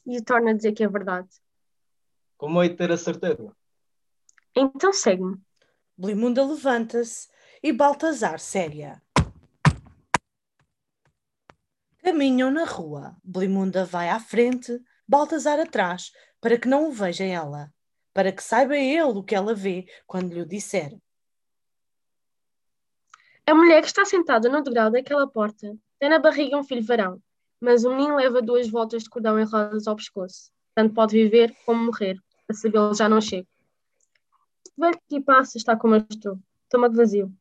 E 0.05 0.21
torna 0.23 0.51
a 0.51 0.55
dizer 0.55 0.73
que 0.73 0.83
é 0.83 0.89
verdade. 0.89 1.29
Como 2.37 2.61
hei 2.61 2.69
de 2.69 2.75
ter 2.75 2.91
a 2.91 2.97
certeza? 2.97 3.55
Então 4.57 4.93
segue-me. 4.93 5.37
Belimunda 5.97 6.45
levanta-se 6.45 7.29
e 7.67 7.73
Baltazar 7.73 8.39
séria. 8.39 9.03
Caminham 11.99 12.49
na 12.49 12.65
rua. 12.65 13.17
Belimunda 13.25 13.85
vai 13.85 14.09
à 14.09 14.21
frente, 14.21 14.81
Baltazar 15.09 15.59
atrás, 15.59 16.13
para 16.41 16.57
que 16.57 16.69
não 16.69 16.89
o 16.89 16.93
veja 16.93 17.25
ela, 17.25 17.75
para 18.15 18.31
que 18.31 18.41
saiba 18.41 18.77
ele 18.77 19.03
o 19.19 19.23
que 19.25 19.35
ela 19.35 19.53
vê 19.53 19.85
quando 20.07 20.33
lhe 20.33 20.45
disser. 20.45 20.97
A 23.45 23.53
mulher 23.53 23.81
que 23.81 23.89
está 23.89 24.05
sentada 24.05 24.49
no 24.49 24.63
degrau 24.63 24.89
daquela 24.89 25.27
porta 25.29 25.77
tem 25.99 26.09
na 26.09 26.21
barriga 26.21 26.57
um 26.57 26.63
filho 26.63 26.87
varão, 26.87 27.21
mas 27.61 27.85
o 27.85 27.91
menino 27.91 28.15
leva 28.15 28.41
duas 28.41 28.69
voltas 28.69 29.03
de 29.03 29.11
cordão 29.11 29.41
enroladas 29.41 29.89
ao 29.89 29.97
pescoço. 29.97 30.53
Tanto 30.73 30.95
pode 30.95 31.21
viver 31.21 31.53
como 31.67 31.87
morrer. 31.87 32.17
A 32.49 32.55
sabê-lo 32.55 32.95
já 32.95 33.09
não 33.09 33.21
chega. 33.21 33.49
Velho 34.79 35.01
que 35.09 35.21
passa 35.21 35.59
está 35.59 35.77
como 35.77 35.97
eu 35.97 36.07
estou, 36.09 36.39
estômago 36.63 36.95
vazio. 36.95 37.37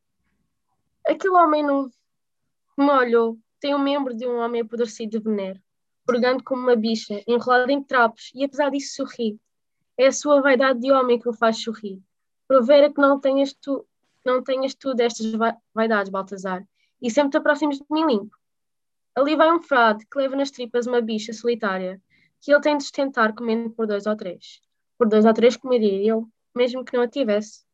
Aquele 1.08 1.34
homem 1.36 1.66
que 1.66 2.84
me 2.84 2.92
olhou 2.92 3.38
tem 3.60 3.76
um 3.76 3.80
membro 3.80 4.14
de 4.16 4.28
um 4.28 4.38
homem 4.38 4.62
apodrecido 4.62 5.12
de 5.12 5.24
veneno, 5.24 5.62
purgando 6.06 6.44
como 6.44 6.62
uma 6.62 6.76
bicha, 6.76 7.24
enrolado 7.28 7.72
em 7.72 7.84
trapos, 7.84 8.32
e 8.34 8.44
apesar 8.44 8.70
disso 8.70 8.96
sorri. 8.96 9.40
É 9.98 10.08
a 10.08 10.12
sua 10.12 10.42
vaidade 10.42 10.80
de 10.80 10.92
homem 10.92 11.20
que 11.20 11.30
o 11.30 11.34
faz 11.34 11.62
sorrir. 11.62 12.02
Provera 12.48 12.92
que 12.92 13.00
não 13.00 13.20
tenhas 13.20 13.54
tu, 13.54 13.88
não 14.26 14.44
tenhas 14.44 14.76
tu 14.76 14.94
destas 14.94 15.32
vai- 15.32 15.56
vaidades, 15.74 16.12
Baltazar, 16.12 16.68
e 17.02 17.10
sempre 17.10 17.32
te 17.32 17.38
aproximes 17.38 17.78
de 17.80 17.86
mim 17.90 18.06
limpo. 18.06 18.36
Ali 19.16 19.36
vai 19.36 19.52
um 19.52 19.62
frade 19.62 20.06
que 20.06 20.18
leva 20.18 20.36
nas 20.36 20.52
tripas 20.52 20.86
uma 20.86 21.02
bicha 21.02 21.32
solitária, 21.34 22.02
que 22.42 22.52
ele 22.52 22.62
tem 22.62 22.78
de 22.78 22.84
sustentar 22.84 23.34
comendo 23.34 23.70
por 23.72 23.88
dois 23.88 24.06
ou 24.06 24.16
três. 24.16 24.62
Por 24.98 25.08
dois 25.08 25.26
ou 25.26 25.34
três 25.34 25.56
comeria 25.56 26.04
eu, 26.06 26.28
mesmo 26.56 26.84
que 26.84 26.96
não 26.96 27.04
a 27.04 27.08
tivesse. 27.08 27.65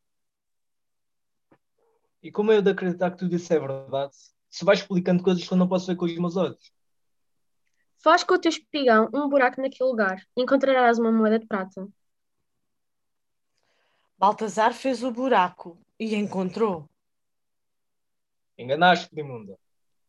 E 2.22 2.32
como 2.32 2.52
eu 2.52 2.62
de 2.62 2.70
acreditar 2.70 3.12
que 3.12 3.18
tudo 3.18 3.36
isso 3.36 3.52
é 3.54 3.60
verdade? 3.60 4.14
Se 4.50 4.64
vais 4.64 4.80
explicando 4.80 5.24
coisas 5.24 5.48
que 5.48 5.54
eu 5.54 5.58
não 5.58 5.68
posso 5.68 5.88
ver 5.88 5.96
com 5.96 6.06
os 6.06 6.18
meus 6.18 6.38
olhos. 6.38 6.72
Faz 7.98 8.24
com 8.24 8.34
o 8.34 8.40
teu 8.40 8.50
espigão 8.50 9.10
um 9.14 9.30
buraco 9.30 9.62
naquele 9.62 9.90
lugar, 9.90 10.26
e 10.36 10.42
encontrarás 10.42 11.00
uma 11.00 11.12
moeda 11.12 11.40
de 11.40 11.48
prata. 11.48 11.88
Baltazar 14.18 14.74
fez 14.74 15.04
o 15.04 15.12
buraco 15.12 15.80
e 16.00 16.16
encontrou. 16.16 16.88
Enganaste, 18.58 19.10
imunda. 19.20 19.58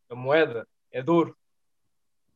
A 0.09 0.15
moeda 0.15 0.67
é 0.91 1.01
de 1.01 1.09
ouro. 1.09 1.35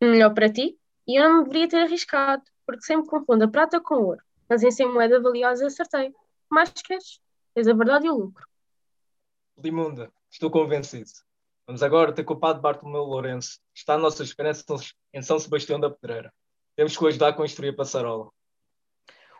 Melhor 0.01 0.33
para 0.33 0.51
ti, 0.51 0.79
e 1.07 1.19
eu 1.19 1.29
não 1.29 1.43
deveria 1.43 1.67
ter 1.67 1.81
arriscado, 1.83 2.43
porque 2.65 2.83
sempre 2.83 3.09
confundo 3.09 3.43
a 3.43 3.47
prata 3.47 3.79
com 3.79 3.95
ouro, 3.95 4.23
mas 4.49 4.63
em 4.63 4.71
ser 4.71 4.87
moeda 4.87 5.21
valiosa 5.21 5.67
acertei. 5.67 6.13
Mais 6.49 6.71
queres? 6.71 7.21
Tens 7.53 7.67
a 7.67 7.73
verdade 7.73 8.07
e 8.07 8.09
o 8.09 8.15
lucro. 8.15 8.47
Limunda, 9.57 10.11
estou 10.29 10.51
convencido. 10.51 11.09
Vamos 11.65 11.81
agora 11.81 12.13
ter 12.13 12.23
com 12.23 12.35
o 12.35 12.39
padre 12.39 12.61
Bartolomeu 12.61 13.03
Lourenço. 13.03 13.59
Está 13.73 13.95
a 13.95 13.97
nossa 13.97 14.23
esperança 14.23 14.63
em 15.11 15.21
São 15.21 15.39
Sebastião 15.39 15.79
da 15.79 15.89
Pedreira. 15.89 16.31
Temos 16.75 16.95
que 16.95 17.03
o 17.03 17.07
ajudar 17.07 17.29
a 17.29 17.33
construir 17.33 17.69
a 17.69 17.75
passarola. 17.75 18.29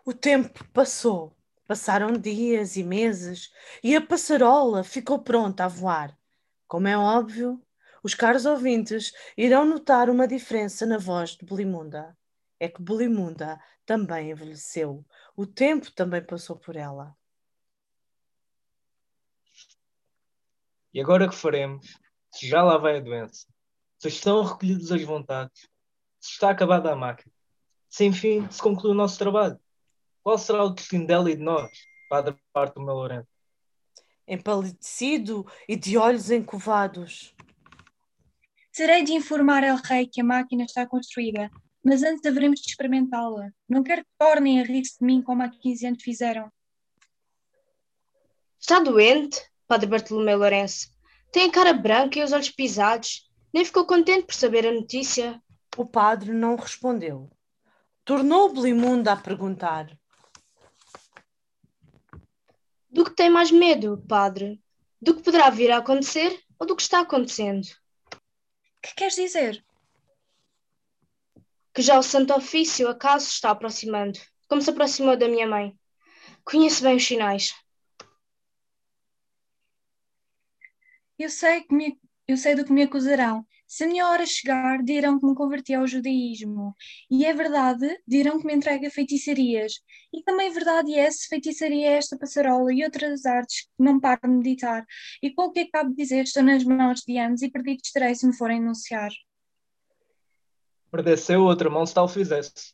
O 0.04 0.14
tempo 0.14 0.66
passou. 0.74 1.34
Passaram 1.68 2.14
dias 2.14 2.78
e 2.78 2.84
meses 2.84 3.52
e 3.84 3.96
a 3.96 4.02
passarola 4.02 4.84
ficou 4.84 5.20
pronta 5.20 5.66
a 5.66 5.68
voar. 5.68 6.18
Como 6.66 6.88
é 6.88 6.98
óbvio, 6.98 7.62
os 8.02 8.16
caros 8.16 8.46
ouvintes 8.46 9.12
irão 9.38 9.66
notar 9.66 10.10
uma 10.10 10.28
diferença 10.28 10.86
na 10.86 10.98
voz 10.98 11.32
de 11.32 11.46
Belimunda. 11.46 12.18
É 12.60 12.70
que 12.70 12.82
Belimunda 12.82 13.60
também 13.86 14.32
envelheceu. 14.32 15.06
O 15.36 15.46
tempo 15.46 15.92
também 15.92 16.24
passou 16.24 16.56
por 16.56 16.76
ela. 16.76 17.16
E 20.98 21.00
agora 21.00 21.28
o 21.28 21.30
que 21.30 21.36
faremos? 21.36 21.96
Se 22.34 22.48
já 22.48 22.64
lá 22.64 22.76
vai 22.76 22.98
a 22.98 23.00
doença, 23.00 23.46
se 24.00 24.08
estão 24.08 24.44
recolhidas 24.44 24.92
as 24.92 25.04
vontades, 25.04 25.70
se 26.20 26.32
está 26.32 26.50
acabada 26.50 26.92
a 26.92 26.96
máquina, 26.96 27.32
se 27.88 28.04
enfim 28.06 28.50
se 28.50 28.60
conclui 28.60 28.94
o 28.94 28.96
nosso 28.96 29.16
trabalho, 29.20 29.60
qual 30.24 30.40
será 30.40 30.64
o 30.64 30.72
destino 30.72 31.06
dela 31.06 31.30
e 31.30 31.36
de 31.36 31.44
nós, 31.44 31.70
Padre 32.10 32.36
Bartolomeu 32.52 32.96
Lourenço? 32.96 33.30
Empalidecido 34.28 35.46
e 35.70 35.76
de 35.76 36.00
olhos 36.00 36.32
encovados. 36.32 37.36
Terei 38.74 39.04
de 39.04 39.14
informar 39.14 39.64
ao 39.64 39.78
rei 39.78 40.08
que 40.08 40.22
a 40.22 40.24
máquina 40.24 40.64
está 40.64 40.88
construída, 40.88 41.52
Mas 41.84 42.02
antes 42.02 42.26
haveremos 42.26 42.60
de 42.60 42.70
experimentá-la. 42.72 43.52
Não 43.70 43.84
quero 43.84 44.02
que 44.02 44.10
tornem 44.18 44.62
a 44.62 44.64
rir-se 44.64 44.98
de 44.98 45.06
mim 45.06 45.22
como 45.22 45.44
há 45.44 45.48
15 45.48 45.86
anos 45.86 46.02
fizeram. 46.02 46.52
Está 48.60 48.80
doente? 48.80 49.48
Padre 49.68 49.88
Bartolomeu 49.88 50.38
Lourenço. 50.38 50.90
Tem 51.32 51.50
a 51.50 51.52
cara 51.52 51.74
branca 51.74 52.18
e 52.18 52.24
os 52.24 52.32
olhos 52.32 52.50
pisados. 52.50 53.30
Nem 53.54 53.66
ficou 53.66 53.86
contente 53.86 54.26
por 54.26 54.34
saber 54.34 54.66
a 54.66 54.72
notícia. 54.72 55.42
O 55.76 55.86
padre 55.86 56.32
não 56.32 56.56
respondeu. 56.56 57.30
Tornou 58.06 58.54
Belimunda 58.54 59.12
a 59.12 59.18
perguntar. 59.18 59.88
Do 62.90 63.04
que 63.04 63.12
tem 63.12 63.30
mais 63.30 63.52
medo, 63.52 64.02
padre? 64.08 64.62
Do 65.02 65.16
que 65.16 65.22
poderá 65.22 65.50
vir 65.50 65.72
a 65.72 65.78
acontecer 65.78 66.42
ou 66.58 66.66
do 66.66 66.76
que 66.76 66.82
está 66.82 67.02
acontecendo? 67.02 67.66
O 67.66 68.82
que 68.82 68.96
queres 68.96 69.16
dizer? 69.16 69.64
Que 71.74 71.82
já 71.82 72.00
o 72.00 72.04
Santo 72.04 72.34
Ofício 72.34 72.88
acaso 72.88 73.26
se 73.26 73.34
está 73.34 73.52
aproximando, 73.52 74.18
como 74.48 74.62
se 74.62 74.70
aproximou 74.70 75.18
da 75.18 75.28
minha 75.28 75.46
mãe. 75.46 75.78
Conheço 76.46 76.82
bem 76.82 76.96
os 76.96 77.06
sinais. 77.06 77.54
Eu 81.18 81.30
sei, 81.30 81.62
que 81.62 81.74
me, 81.74 82.00
eu 82.28 82.38
sei 82.38 82.56
do 82.56 82.64
que 82.64 82.72
me 82.72 82.84
acusarão. 82.84 83.46
Se 83.68 83.84
a 83.84 83.88
minha 83.88 84.08
hora 84.08 84.26
chegar, 84.26 84.82
dirão 84.82 85.20
que 85.20 85.26
me 85.26 85.36
converti 85.36 85.74
ao 85.74 85.86
judaísmo. 85.86 86.74
E 87.12 87.26
é 87.26 87.34
verdade, 87.34 88.00
dirão 88.08 88.40
que 88.40 88.46
me 88.46 88.56
entrego 88.56 88.88
a 88.88 88.90
feitiçarias. 88.90 89.74
E 90.14 90.24
também 90.24 90.52
verdade 90.52 90.94
é 90.94 91.12
se 91.12 91.28
feitiçaria 91.28 91.90
é 91.90 91.98
esta 91.98 92.18
passarola 92.18 92.74
e 92.74 92.84
outras 92.84 93.26
artes 93.26 93.64
que 93.64 93.84
não 93.84 94.00
paro 94.00 94.22
de 94.24 94.30
meditar. 94.30 94.86
E 95.22 95.34
com 95.34 95.48
o 95.48 95.52
que 95.52 95.62
acabo 95.62 95.90
de 95.90 95.98
dizer, 95.98 96.24
estou 96.24 96.44
nas 96.44 96.64
mãos 96.64 97.02
de 97.02 97.18
ambos 97.20 97.42
e 97.42 97.52
perdido 97.52 97.82
estarei 97.84 98.16
se 98.16 98.26
me 98.26 98.36
forem 98.36 98.58
enunciar. 98.58 99.12
Perdesse 100.90 101.34
eu 101.34 101.44
outra 101.44 101.70
mão 101.70 101.86
se 101.86 101.94
tal 101.94 102.08
fizesse. 102.08 102.74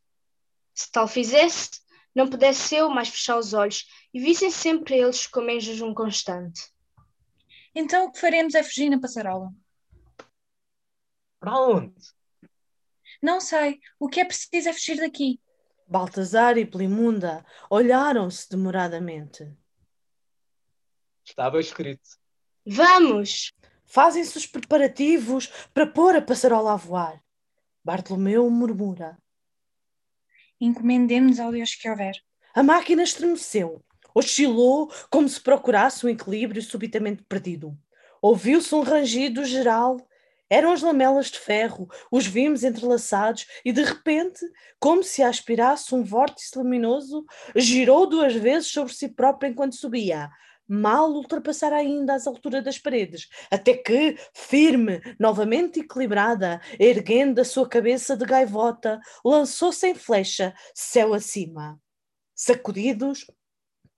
Se 0.75 0.91
tal 0.91 1.07
fizesse, 1.07 1.71
não 2.13 2.29
pudesse 2.29 2.75
eu 2.75 2.89
mais 2.89 3.09
fechar 3.09 3.37
os 3.37 3.53
olhos 3.53 3.85
e 4.13 4.19
vissem 4.19 4.51
sempre 4.51 4.99
eles 4.99 5.25
como 5.25 5.49
em 5.49 5.59
jejum 5.59 5.93
constante. 5.93 6.72
Então 7.75 8.05
o 8.05 8.11
que 8.11 8.19
faremos 8.19 8.55
é 8.55 8.63
fugir 8.63 8.89
na 8.89 8.99
passarola. 8.99 9.51
Para 11.39 11.59
onde? 11.59 11.93
Não 13.21 13.39
sei, 13.41 13.79
o 13.99 14.07
que 14.07 14.19
é 14.19 14.25
preciso 14.25 14.69
é 14.69 14.73
fugir 14.73 14.97
daqui. 14.97 15.41
Baltazar 15.87 16.57
e 16.57 16.65
Plimunda 16.65 17.45
olharam-se 17.69 18.49
demoradamente. 18.49 19.51
Estava 21.23 21.59
escrito. 21.59 22.17
Vamos! 22.65 23.51
Fazem-se 23.85 24.37
os 24.37 24.45
preparativos 24.45 25.47
para 25.73 25.85
pôr 25.85 26.15
a 26.15 26.21
passarola 26.21 26.73
a 26.73 26.77
voar. 26.77 27.21
Bartolomeu 27.83 28.49
murmura. 28.49 29.17
Encomendemos 30.59 31.39
ao 31.39 31.51
Deus 31.51 31.75
que 31.75 31.89
houver. 31.89 32.15
A 32.55 32.63
máquina 32.63 33.03
estremeceu, 33.03 33.83
oscilou 34.13 34.91
como 35.09 35.27
se 35.27 35.39
procurasse 35.39 36.05
um 36.05 36.09
equilíbrio 36.09 36.61
subitamente 36.61 37.23
perdido. 37.23 37.77
Ouviu-se 38.21 38.73
um 38.73 38.81
rangido 38.81 39.43
geral. 39.45 39.97
Eram 40.49 40.71
as 40.71 40.81
lamelas 40.83 41.31
de 41.31 41.39
ferro, 41.39 41.89
os 42.11 42.27
vimos 42.27 42.63
entrelaçados 42.63 43.47
e, 43.65 43.71
de 43.71 43.81
repente, 43.81 44.45
como 44.79 45.01
se 45.03 45.23
aspirasse 45.23 45.95
um 45.95 46.03
vórtice 46.03 46.55
luminoso, 46.55 47.25
girou 47.55 48.05
duas 48.05 48.35
vezes 48.35 48.69
sobre 48.69 48.93
si 48.93 49.09
próprio 49.09 49.49
enquanto 49.49 49.75
subia 49.75 50.29
mal 50.67 51.11
ultrapassar 51.11 51.73
ainda 51.73 52.13
as 52.13 52.25
alturas 52.25 52.63
das 52.63 52.79
paredes, 52.79 53.27
até 53.51 53.75
que, 53.75 54.17
firme, 54.33 55.01
novamente 55.19 55.81
equilibrada, 55.81 56.61
erguendo 56.79 57.39
a 57.39 57.45
sua 57.45 57.67
cabeça 57.67 58.15
de 58.15 58.25
gaivota, 58.25 58.99
lançou-se 59.23 59.85
em 59.87 59.95
flecha, 59.95 60.53
céu 60.73 61.13
acima. 61.13 61.79
Sacudidos 62.35 63.25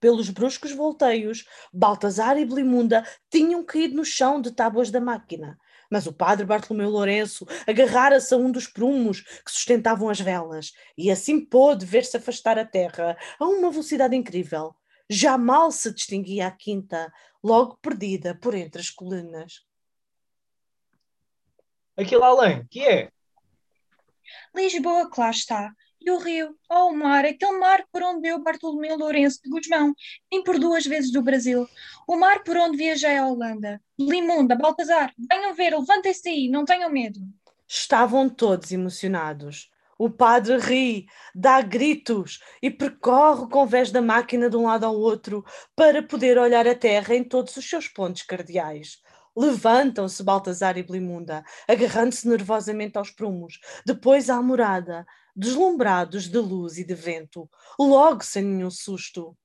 pelos 0.00 0.30
bruscos 0.30 0.72
volteios, 0.72 1.44
Baltazar 1.72 2.38
e 2.38 2.44
Blimunda 2.44 3.06
tinham 3.30 3.64
caído 3.64 3.96
no 3.96 4.04
chão 4.04 4.40
de 4.40 4.52
tábuas 4.52 4.90
da 4.90 5.00
máquina. 5.00 5.58
Mas 5.90 6.06
o 6.06 6.12
padre 6.12 6.44
Bartolomeu 6.44 6.90
Lourenço 6.90 7.46
agarrara-se 7.66 8.34
a 8.34 8.36
um 8.36 8.50
dos 8.50 8.66
prumos 8.66 9.20
que 9.20 9.50
sustentavam 9.50 10.08
as 10.08 10.20
velas 10.20 10.72
e 10.98 11.10
assim 11.10 11.44
pôde 11.44 11.86
ver-se 11.86 12.16
afastar 12.16 12.58
a 12.58 12.64
terra 12.64 13.16
a 13.38 13.44
uma 13.46 13.70
velocidade 13.70 14.16
incrível 14.16 14.74
já 15.08 15.38
mal 15.38 15.70
se 15.70 15.92
distinguia 15.92 16.48
a 16.48 16.50
quinta, 16.50 17.12
logo 17.42 17.76
perdida 17.76 18.34
por 18.34 18.54
entre 18.54 18.80
as 18.80 18.90
colunas. 18.90 19.64
Aquilo 21.96 22.24
além, 22.24 22.66
que 22.66 22.84
é? 22.84 23.10
Lisboa, 24.54 25.10
que 25.10 25.20
lá 25.20 25.30
está. 25.30 25.72
E 26.06 26.10
o 26.12 26.18
rio, 26.18 26.56
oh, 26.70 26.90
o 26.90 26.96
mar, 26.96 27.24
aquele 27.24 27.58
mar 27.58 27.84
por 27.90 28.00
onde 28.00 28.20
deu 28.22 28.40
Bartolomeu 28.40 28.96
Lourenço 28.96 29.40
de 29.42 29.50
Guzmão, 29.50 29.92
nem 30.30 30.40
por 30.40 30.56
duas 30.56 30.86
vezes 30.86 31.10
do 31.10 31.20
Brasil. 31.20 31.68
O 32.06 32.14
mar 32.14 32.44
por 32.44 32.56
onde 32.56 32.76
viajei 32.76 33.18
à 33.18 33.26
Holanda. 33.26 33.82
Limunda, 33.98 34.54
Baltazar, 34.54 35.12
venham 35.28 35.52
ver, 35.52 35.76
levantem-se 35.76 36.28
aí, 36.28 36.48
não 36.48 36.64
tenham 36.64 36.88
medo. 36.90 37.18
Estavam 37.66 38.28
todos 38.28 38.70
emocionados. 38.70 39.68
O 39.98 40.08
padre 40.08 40.58
ri, 40.58 41.06
dá 41.34 41.60
gritos 41.60 42.40
e 42.62 42.70
percorre 42.70 43.42
o 43.42 43.48
convés 43.48 43.90
da 43.90 44.00
máquina 44.00 44.48
de 44.48 44.56
um 44.56 44.66
lado 44.66 44.86
ao 44.86 44.94
outro 44.94 45.44
para 45.74 46.04
poder 46.04 46.38
olhar 46.38 46.68
a 46.68 46.74
terra 46.76 47.16
em 47.16 47.24
todos 47.24 47.56
os 47.56 47.68
seus 47.68 47.88
pontos 47.88 48.22
cardeais. 48.22 49.02
Levantam-se 49.36 50.22
Baltazar 50.22 50.78
e 50.78 50.84
Blimunda, 50.84 51.44
agarrando-se 51.66 52.28
nervosamente 52.28 52.96
aos 52.96 53.10
prumos, 53.10 53.58
depois 53.84 54.30
à 54.30 54.40
morada, 54.40 55.04
deslumbrados 55.36 56.28
de 56.28 56.38
luz 56.38 56.78
e 56.78 56.84
de 56.84 56.94
vento, 56.94 57.48
logo 57.78 58.24
sem 58.24 58.42
nenhum 58.42 58.70
susto. 58.70 59.36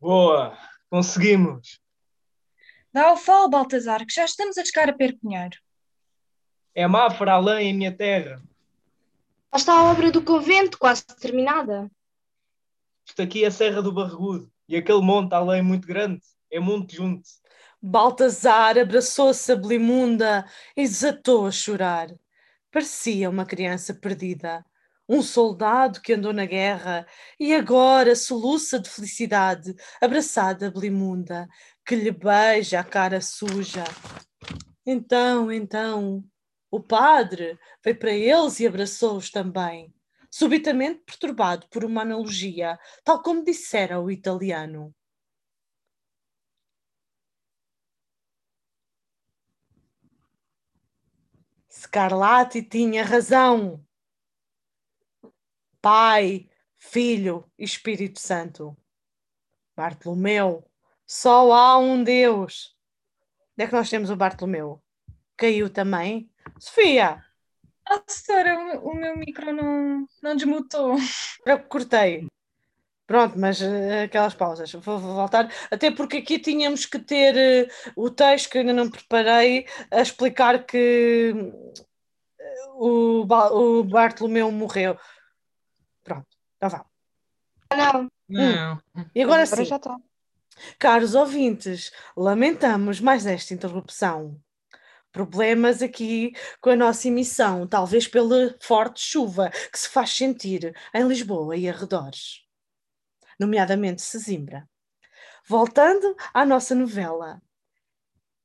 Boa, 0.00 0.56
conseguimos. 0.88 1.80
Dá 2.92 3.12
o 3.12 3.16
falo, 3.16 3.48
Baltazar, 3.48 4.06
que 4.06 4.14
já 4.14 4.24
estamos 4.24 4.56
a 4.56 4.62
descar 4.62 4.88
a 4.88 4.92
percunhar. 4.92 5.50
É 6.74 6.86
Mafra 6.86 7.32
além 7.32 7.70
em 7.70 7.74
minha 7.74 7.94
terra. 7.94 8.42
Lá 9.52 9.58
está 9.58 9.74
a 9.74 9.84
obra 9.90 10.10
do 10.10 10.22
convento, 10.22 10.78
quase 10.78 11.04
terminada. 11.04 11.90
Isto 13.06 13.22
aqui 13.22 13.44
é 13.44 13.48
a 13.48 13.50
Serra 13.50 13.82
do 13.82 13.92
Barregudo 13.92 14.50
e 14.68 14.76
aquele 14.76 15.02
monte 15.02 15.34
além 15.34 15.62
muito 15.62 15.86
grande. 15.86 16.22
É 16.50 16.60
monte 16.60 16.96
junto. 16.96 17.28
Baltazar 17.80 18.78
abraçou-se 18.78 19.50
a 19.50 19.56
Belimunda 19.56 20.46
e 20.76 20.82
desatou 20.82 21.46
a 21.46 21.50
chorar. 21.50 22.08
Parecia 22.72 23.28
uma 23.28 23.44
criança 23.44 23.92
perdida. 23.92 24.64
Um 25.06 25.20
soldado 25.20 26.00
que 26.00 26.14
andou 26.14 26.32
na 26.32 26.46
guerra 26.46 27.06
e 27.38 27.54
agora 27.54 28.16
soluça 28.16 28.80
de 28.80 28.88
felicidade, 28.88 29.74
abraçada 30.00 30.68
a 30.68 30.70
Belimunda, 30.70 31.46
que 31.84 31.94
lhe 31.94 32.10
beija 32.10 32.80
a 32.80 32.84
cara 32.84 33.20
suja. 33.20 33.84
Então, 34.86 35.52
então, 35.52 36.24
o 36.70 36.80
padre 36.80 37.58
veio 37.84 37.98
para 37.98 38.12
eles 38.12 38.58
e 38.58 38.66
abraçou-os 38.66 39.30
também, 39.30 39.92
subitamente 40.30 41.02
perturbado 41.04 41.66
por 41.68 41.84
uma 41.84 42.00
analogia, 42.00 42.78
tal 43.04 43.22
como 43.22 43.44
dissera 43.44 44.00
o 44.00 44.10
italiano. 44.10 44.94
Scarlatti 51.82 52.62
tinha 52.62 53.04
razão. 53.04 53.84
Pai, 55.80 56.48
Filho 56.78 57.50
e 57.58 57.64
Espírito 57.64 58.20
Santo. 58.20 58.76
Bartolomeu, 59.74 60.64
só 61.04 61.52
há 61.52 61.78
um 61.78 62.04
Deus. 62.04 62.76
Onde 63.54 63.64
é 63.64 63.66
que 63.66 63.72
nós 63.72 63.90
temos 63.90 64.10
o 64.10 64.16
Bartolomeu? 64.16 64.80
Caiu 65.36 65.68
também? 65.68 66.30
Sofia! 66.56 67.20
Ah, 67.88 68.00
senhora, 68.06 68.78
o, 68.78 68.90
o 68.90 68.94
meu 68.94 69.16
micro 69.16 69.52
não, 69.52 70.06
não 70.22 70.36
desmutou. 70.36 70.94
Eu 71.44 71.64
cortei. 71.64 72.28
Pronto, 73.12 73.38
mas 73.38 73.60
uh, 73.60 74.04
aquelas 74.06 74.32
pausas. 74.32 74.72
Vou, 74.72 74.98
vou, 74.98 75.14
voltar. 75.14 75.52
Até 75.70 75.90
porque 75.90 76.16
aqui 76.16 76.38
tínhamos 76.38 76.86
que 76.86 76.98
ter 76.98 77.68
uh, 77.68 77.92
o 77.94 78.08
texto 78.08 78.48
que 78.48 78.56
eu 78.56 78.60
ainda 78.62 78.72
não 78.72 78.90
preparei 78.90 79.66
a 79.90 80.00
explicar 80.00 80.64
que 80.64 81.34
uh, 81.34 81.84
o, 82.78 83.20
o 83.20 83.84
Bartolomeu 83.84 84.50
morreu. 84.50 84.96
Pronto, 86.02 86.26
então 86.56 86.70
vá. 86.70 86.86
Não. 87.76 88.08
Não. 88.30 88.80
Hum. 88.96 89.04
E 89.14 89.22
agora, 89.22 89.42
Agora 89.42 89.56
sim. 89.56 89.64
já 89.66 89.76
está. 89.76 89.94
Caros 90.78 91.14
ouvintes, 91.14 91.92
lamentamos 92.16 92.98
mais 92.98 93.26
esta 93.26 93.52
interrupção. 93.52 94.40
Problemas 95.12 95.82
aqui 95.82 96.32
com 96.62 96.70
a 96.70 96.76
nossa 96.76 97.08
emissão, 97.08 97.66
talvez 97.66 98.08
pela 98.08 98.56
forte 98.58 99.02
chuva 99.02 99.50
que 99.70 99.78
se 99.78 99.90
faz 99.90 100.16
sentir 100.16 100.74
em 100.94 101.06
Lisboa 101.06 101.54
e 101.54 101.68
arredores, 101.68 102.41
nomeadamente 103.42 104.00
Sesimbra. 104.00 104.68
Voltando 105.46 106.16
à 106.32 106.46
nossa 106.46 106.74
novela. 106.74 107.42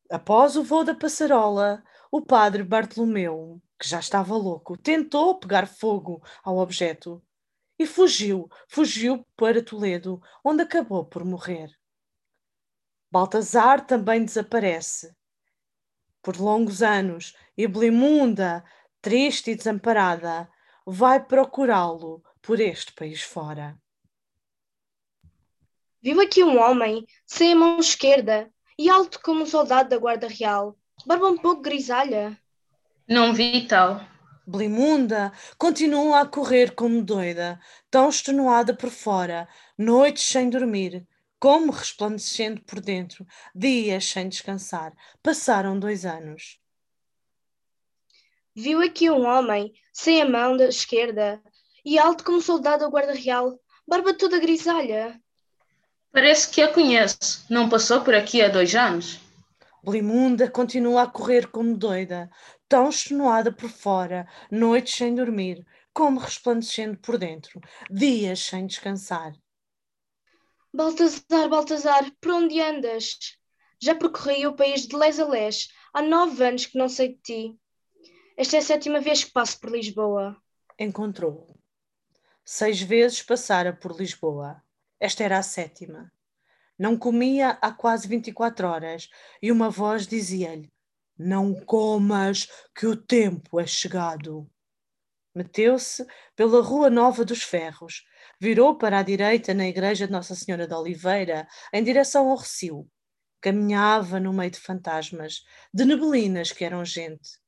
Após 0.10 0.56
o 0.56 0.64
voo 0.64 0.84
da 0.84 0.96
passarola, 0.96 1.84
o 2.12 2.22
padre 2.22 2.64
Bartolomeu, 2.64 3.62
que 3.80 3.88
já 3.88 4.00
estava 4.00 4.36
louco, 4.36 4.76
tentou 4.76 5.40
pegar 5.40 5.68
fogo 5.68 6.22
ao 6.44 6.58
objeto 6.58 7.22
e 7.78 7.86
fugiu, 7.86 8.50
fugiu 8.68 9.24
para 9.36 9.64
Toledo, 9.64 10.20
onde 10.44 10.64
acabou 10.64 11.06
por 11.06 11.24
morrer. 11.24 11.70
Baltazar 13.12 13.86
também 13.86 14.26
desaparece. 14.26 15.16
Por 16.22 16.38
longos 16.38 16.82
anos, 16.82 17.36
e 17.56 17.68
Blimunda, 17.68 18.64
triste 19.02 19.52
e 19.52 19.56
desamparada, 19.56 20.50
vai 20.86 21.24
procurá-lo 21.24 22.24
por 22.42 22.60
este 22.60 22.94
país 22.94 23.22
fora. 23.22 23.80
Viu 26.02 26.22
aqui 26.22 26.44
um 26.44 26.60
homem, 26.60 27.06
sem 27.26 27.54
a 27.54 27.56
mão 27.56 27.80
esquerda, 27.80 28.52
e 28.78 28.90
alto 28.90 29.20
como 29.22 29.44
um 29.44 29.46
soldado 29.46 29.90
da 29.90 29.98
Guarda 29.98 30.28
Real, 30.28 30.78
barba 31.06 31.28
um 31.28 31.38
pouco 31.38 31.62
grisalha. 31.62 32.40
Não 33.08 33.34
vi 33.34 33.68
tal. 33.68 34.02
Blimunda 34.46 35.34
continua 35.58 36.22
a 36.22 36.26
correr 36.26 36.76
como 36.76 37.04
doida, 37.04 37.60
tão 37.90 38.10
extenuada 38.10 38.74
por 38.76 38.90
fora, 38.90 39.48
noites 39.78 40.24
sem 40.24 40.50
dormir, 40.50 41.06
como 41.40 41.72
resplandecendo 41.72 42.62
por 42.62 42.80
dentro, 42.80 43.26
dias 43.54 44.06
sem 44.06 44.30
descansar. 44.30 44.94
Passaram 45.22 45.80
dois 45.80 46.06
anos. 46.06 46.60
Viu 48.56 48.82
aqui 48.82 49.10
um 49.10 49.26
homem, 49.26 49.74
sem 49.92 50.22
a 50.22 50.30
mão 50.30 50.56
da 50.56 50.70
esquerda, 50.70 51.42
e 51.84 52.00
alto 52.00 52.24
como 52.24 52.38
um 52.38 52.42
soldado 52.42 52.86
da 52.86 52.90
Guarda 52.90 53.14
Real, 53.14 53.60
barba 53.88 54.14
toda 54.14 54.40
grisalha. 54.40 55.20
Parece 56.18 56.50
que 56.50 56.64
a 56.64 56.74
conhece. 56.74 57.46
Não 57.48 57.70
passou 57.70 58.04
por 58.04 58.16
aqui 58.16 58.42
há 58.42 58.50
dois 58.50 58.74
anos? 58.74 59.20
Blimunda 59.84 60.50
continua 60.50 61.04
a 61.04 61.08
correr 61.08 61.46
como 61.52 61.78
doida, 61.78 62.28
tão 62.68 62.90
extenuada 62.90 63.52
por 63.52 63.70
fora, 63.70 64.28
noites 64.50 64.96
sem 64.96 65.14
dormir, 65.14 65.64
como 65.94 66.20
resplandecendo 66.20 66.98
por 66.98 67.20
dentro, 67.20 67.62
dias 67.88 68.40
sem 68.40 68.66
descansar. 68.66 69.32
Baltazar, 70.74 71.50
Baltazar, 71.50 72.12
por 72.20 72.32
onde 72.32 72.60
andas? 72.60 73.20
Já 73.80 73.94
percorri 73.94 74.48
o 74.48 74.56
país 74.56 74.88
de 74.88 74.98
les 74.98 75.20
a 75.20 75.28
les. 75.28 75.68
Há 75.94 76.02
nove 76.02 76.44
anos 76.44 76.66
que 76.66 76.80
não 76.80 76.90
sei 76.90 77.10
de 77.10 77.20
ti. 77.22 77.60
Esta 78.36 78.56
é 78.56 78.60
a 78.60 78.64
sétima 78.64 79.00
vez 79.00 79.24
que 79.24 79.32
passo 79.32 79.60
por 79.60 79.70
Lisboa. 79.70 80.36
Encontrou-o. 80.80 81.56
Seis 82.44 82.82
vezes 82.82 83.22
passara 83.22 83.72
por 83.72 83.96
Lisboa. 83.96 84.64
Esta 85.00 85.24
era 85.24 85.38
a 85.38 85.44
sétima. 85.44 86.12
Não 86.78 86.98
comia 86.98 87.52
há 87.62 87.72
quase 87.72 88.08
24 88.08 88.68
horas 88.68 89.10
e 89.42 89.52
uma 89.52 89.70
voz 89.70 90.08
dizia-lhe: 90.08 90.72
Não 91.18 91.54
comas, 91.54 92.48
que 92.76 92.88
o 92.88 92.96
tempo 92.96 93.60
é 93.60 93.68
chegado. 93.68 94.50
Meteu-se 95.36 96.04
pela 96.36 96.64
Rua 96.64 96.90
Nova 96.90 97.24
dos 97.24 97.44
Ferros, 97.44 98.04
virou 98.40 98.76
para 98.76 98.98
a 98.98 99.04
direita 99.04 99.54
na 99.54 99.68
igreja 99.68 100.08
de 100.08 100.12
Nossa 100.12 100.34
Senhora 100.34 100.68
de 100.68 100.74
Oliveira, 100.74 101.48
em 101.72 101.84
direção 101.84 102.30
ao 102.30 102.38
Recio. 102.38 102.90
Caminhava 103.40 104.20
no 104.20 104.34
meio 104.34 104.50
de 104.50 104.60
fantasmas, 104.60 105.44
de 105.72 105.86
neblinas 105.86 106.52
que 106.52 106.66
eram 106.66 106.84
gente. 106.84 107.40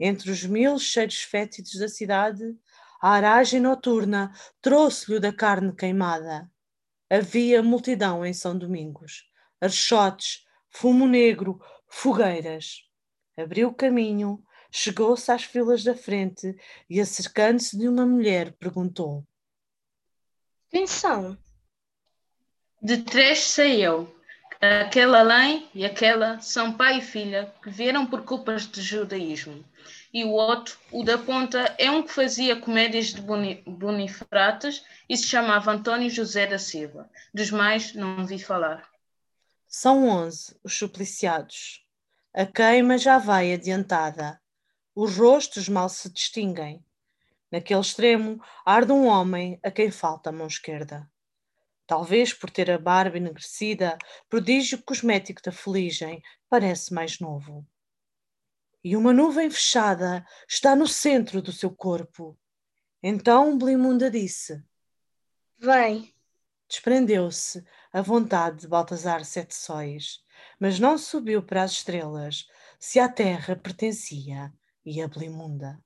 Entre 0.00 0.30
os 0.30 0.44
mil 0.44 0.78
cheiros 0.78 1.22
fétidos 1.22 1.78
da 1.78 1.88
cidade, 1.88 2.42
a 3.02 3.10
aragem 3.10 3.60
noturna 3.60 4.32
trouxe-lhe 4.62 5.20
da 5.20 5.32
carne 5.32 5.74
queimada. 5.74 6.50
Havia 7.08 7.62
multidão 7.62 8.26
em 8.26 8.32
São 8.32 8.58
Domingos, 8.58 9.30
archotes, 9.60 10.44
fumo 10.68 11.06
negro, 11.06 11.60
fogueiras. 11.88 12.82
Abriu 13.36 13.72
caminho, 13.72 14.42
chegou-se 14.70 15.30
às 15.30 15.44
filas 15.44 15.84
da 15.84 15.94
frente 15.94 16.56
e, 16.90 17.00
acercando-se 17.00 17.78
de 17.78 17.88
uma 17.88 18.04
mulher, 18.04 18.52
perguntou: 18.58 19.24
Quem 20.68 20.86
são? 20.86 21.38
De 22.82 22.98
três 22.98 23.38
sei 23.38 23.86
eu. 23.86 24.12
Aquela 24.60 25.20
além 25.20 25.68
e 25.74 25.84
aquela 25.84 26.40
são 26.40 26.76
pai 26.76 26.98
e 26.98 27.02
filha 27.02 27.54
que 27.62 27.70
vieram 27.70 28.06
por 28.06 28.24
culpas 28.24 28.66
de 28.66 28.80
judaísmo. 28.80 29.64
E 30.16 30.24
o 30.24 30.30
outro, 30.30 30.78
o 30.90 31.04
da 31.04 31.18
ponta, 31.18 31.74
é 31.76 31.90
um 31.90 32.02
que 32.02 32.10
fazia 32.10 32.58
comédias 32.58 33.08
de 33.08 33.20
boni 33.20 33.62
bonifrates 33.66 34.82
e 35.06 35.14
se 35.14 35.24
chamava 35.24 35.70
Antônio 35.70 36.08
José 36.08 36.46
da 36.46 36.58
Silva. 36.58 37.10
Dos 37.34 37.50
mais 37.50 37.92
não 37.92 38.24
vi 38.24 38.38
falar. 38.38 38.88
São 39.68 40.08
onze 40.08 40.58
os 40.64 40.74
supliciados. 40.74 41.86
A 42.32 42.46
queima 42.46 42.96
já 42.96 43.18
vai 43.18 43.52
adiantada. 43.52 44.40
Os 44.94 45.18
rostos 45.18 45.68
mal 45.68 45.90
se 45.90 46.10
distinguem. 46.10 46.82
Naquele 47.52 47.80
extremo 47.80 48.42
arde 48.64 48.92
um 48.92 49.04
homem 49.04 49.60
a 49.62 49.70
quem 49.70 49.90
falta 49.90 50.30
a 50.30 50.32
mão 50.32 50.46
esquerda. 50.46 51.06
Talvez 51.86 52.32
por 52.32 52.48
ter 52.48 52.70
a 52.70 52.78
barba 52.78 53.18
enegrecida, 53.18 53.98
prodígio 54.30 54.82
cosmético 54.82 55.42
da 55.42 55.52
fuligem, 55.52 56.22
parece 56.48 56.94
mais 56.94 57.20
novo. 57.20 57.66
E 58.86 58.96
uma 58.96 59.12
nuvem 59.12 59.50
fechada 59.50 60.24
está 60.48 60.76
no 60.76 60.86
centro 60.86 61.42
do 61.42 61.50
seu 61.50 61.74
corpo. 61.74 62.38
Então 63.02 63.58
Blimunda 63.58 64.08
disse: 64.08 64.62
Vem. 65.58 66.14
Desprendeu-se 66.68 67.64
a 67.92 68.00
vontade 68.00 68.60
de 68.60 68.68
Baltazar 68.68 69.24
Sete 69.24 69.56
Sóis, 69.56 70.20
mas 70.60 70.78
não 70.78 70.96
subiu 70.96 71.42
para 71.42 71.64
as 71.64 71.72
estrelas, 71.72 72.46
se 72.78 73.00
à 73.00 73.08
terra 73.08 73.56
pertencia 73.56 74.54
e 74.84 75.02
a 75.02 75.08
Blimunda. 75.08 75.82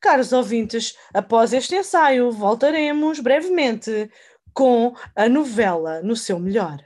Caros 0.00 0.32
ouvintes, 0.32 0.96
após 1.12 1.52
este 1.52 1.74
ensaio, 1.74 2.32
voltaremos 2.32 3.20
brevemente 3.20 4.10
com 4.54 4.96
a 5.14 5.28
novela 5.28 6.00
no 6.00 6.16
seu 6.16 6.38
melhor. 6.38 6.82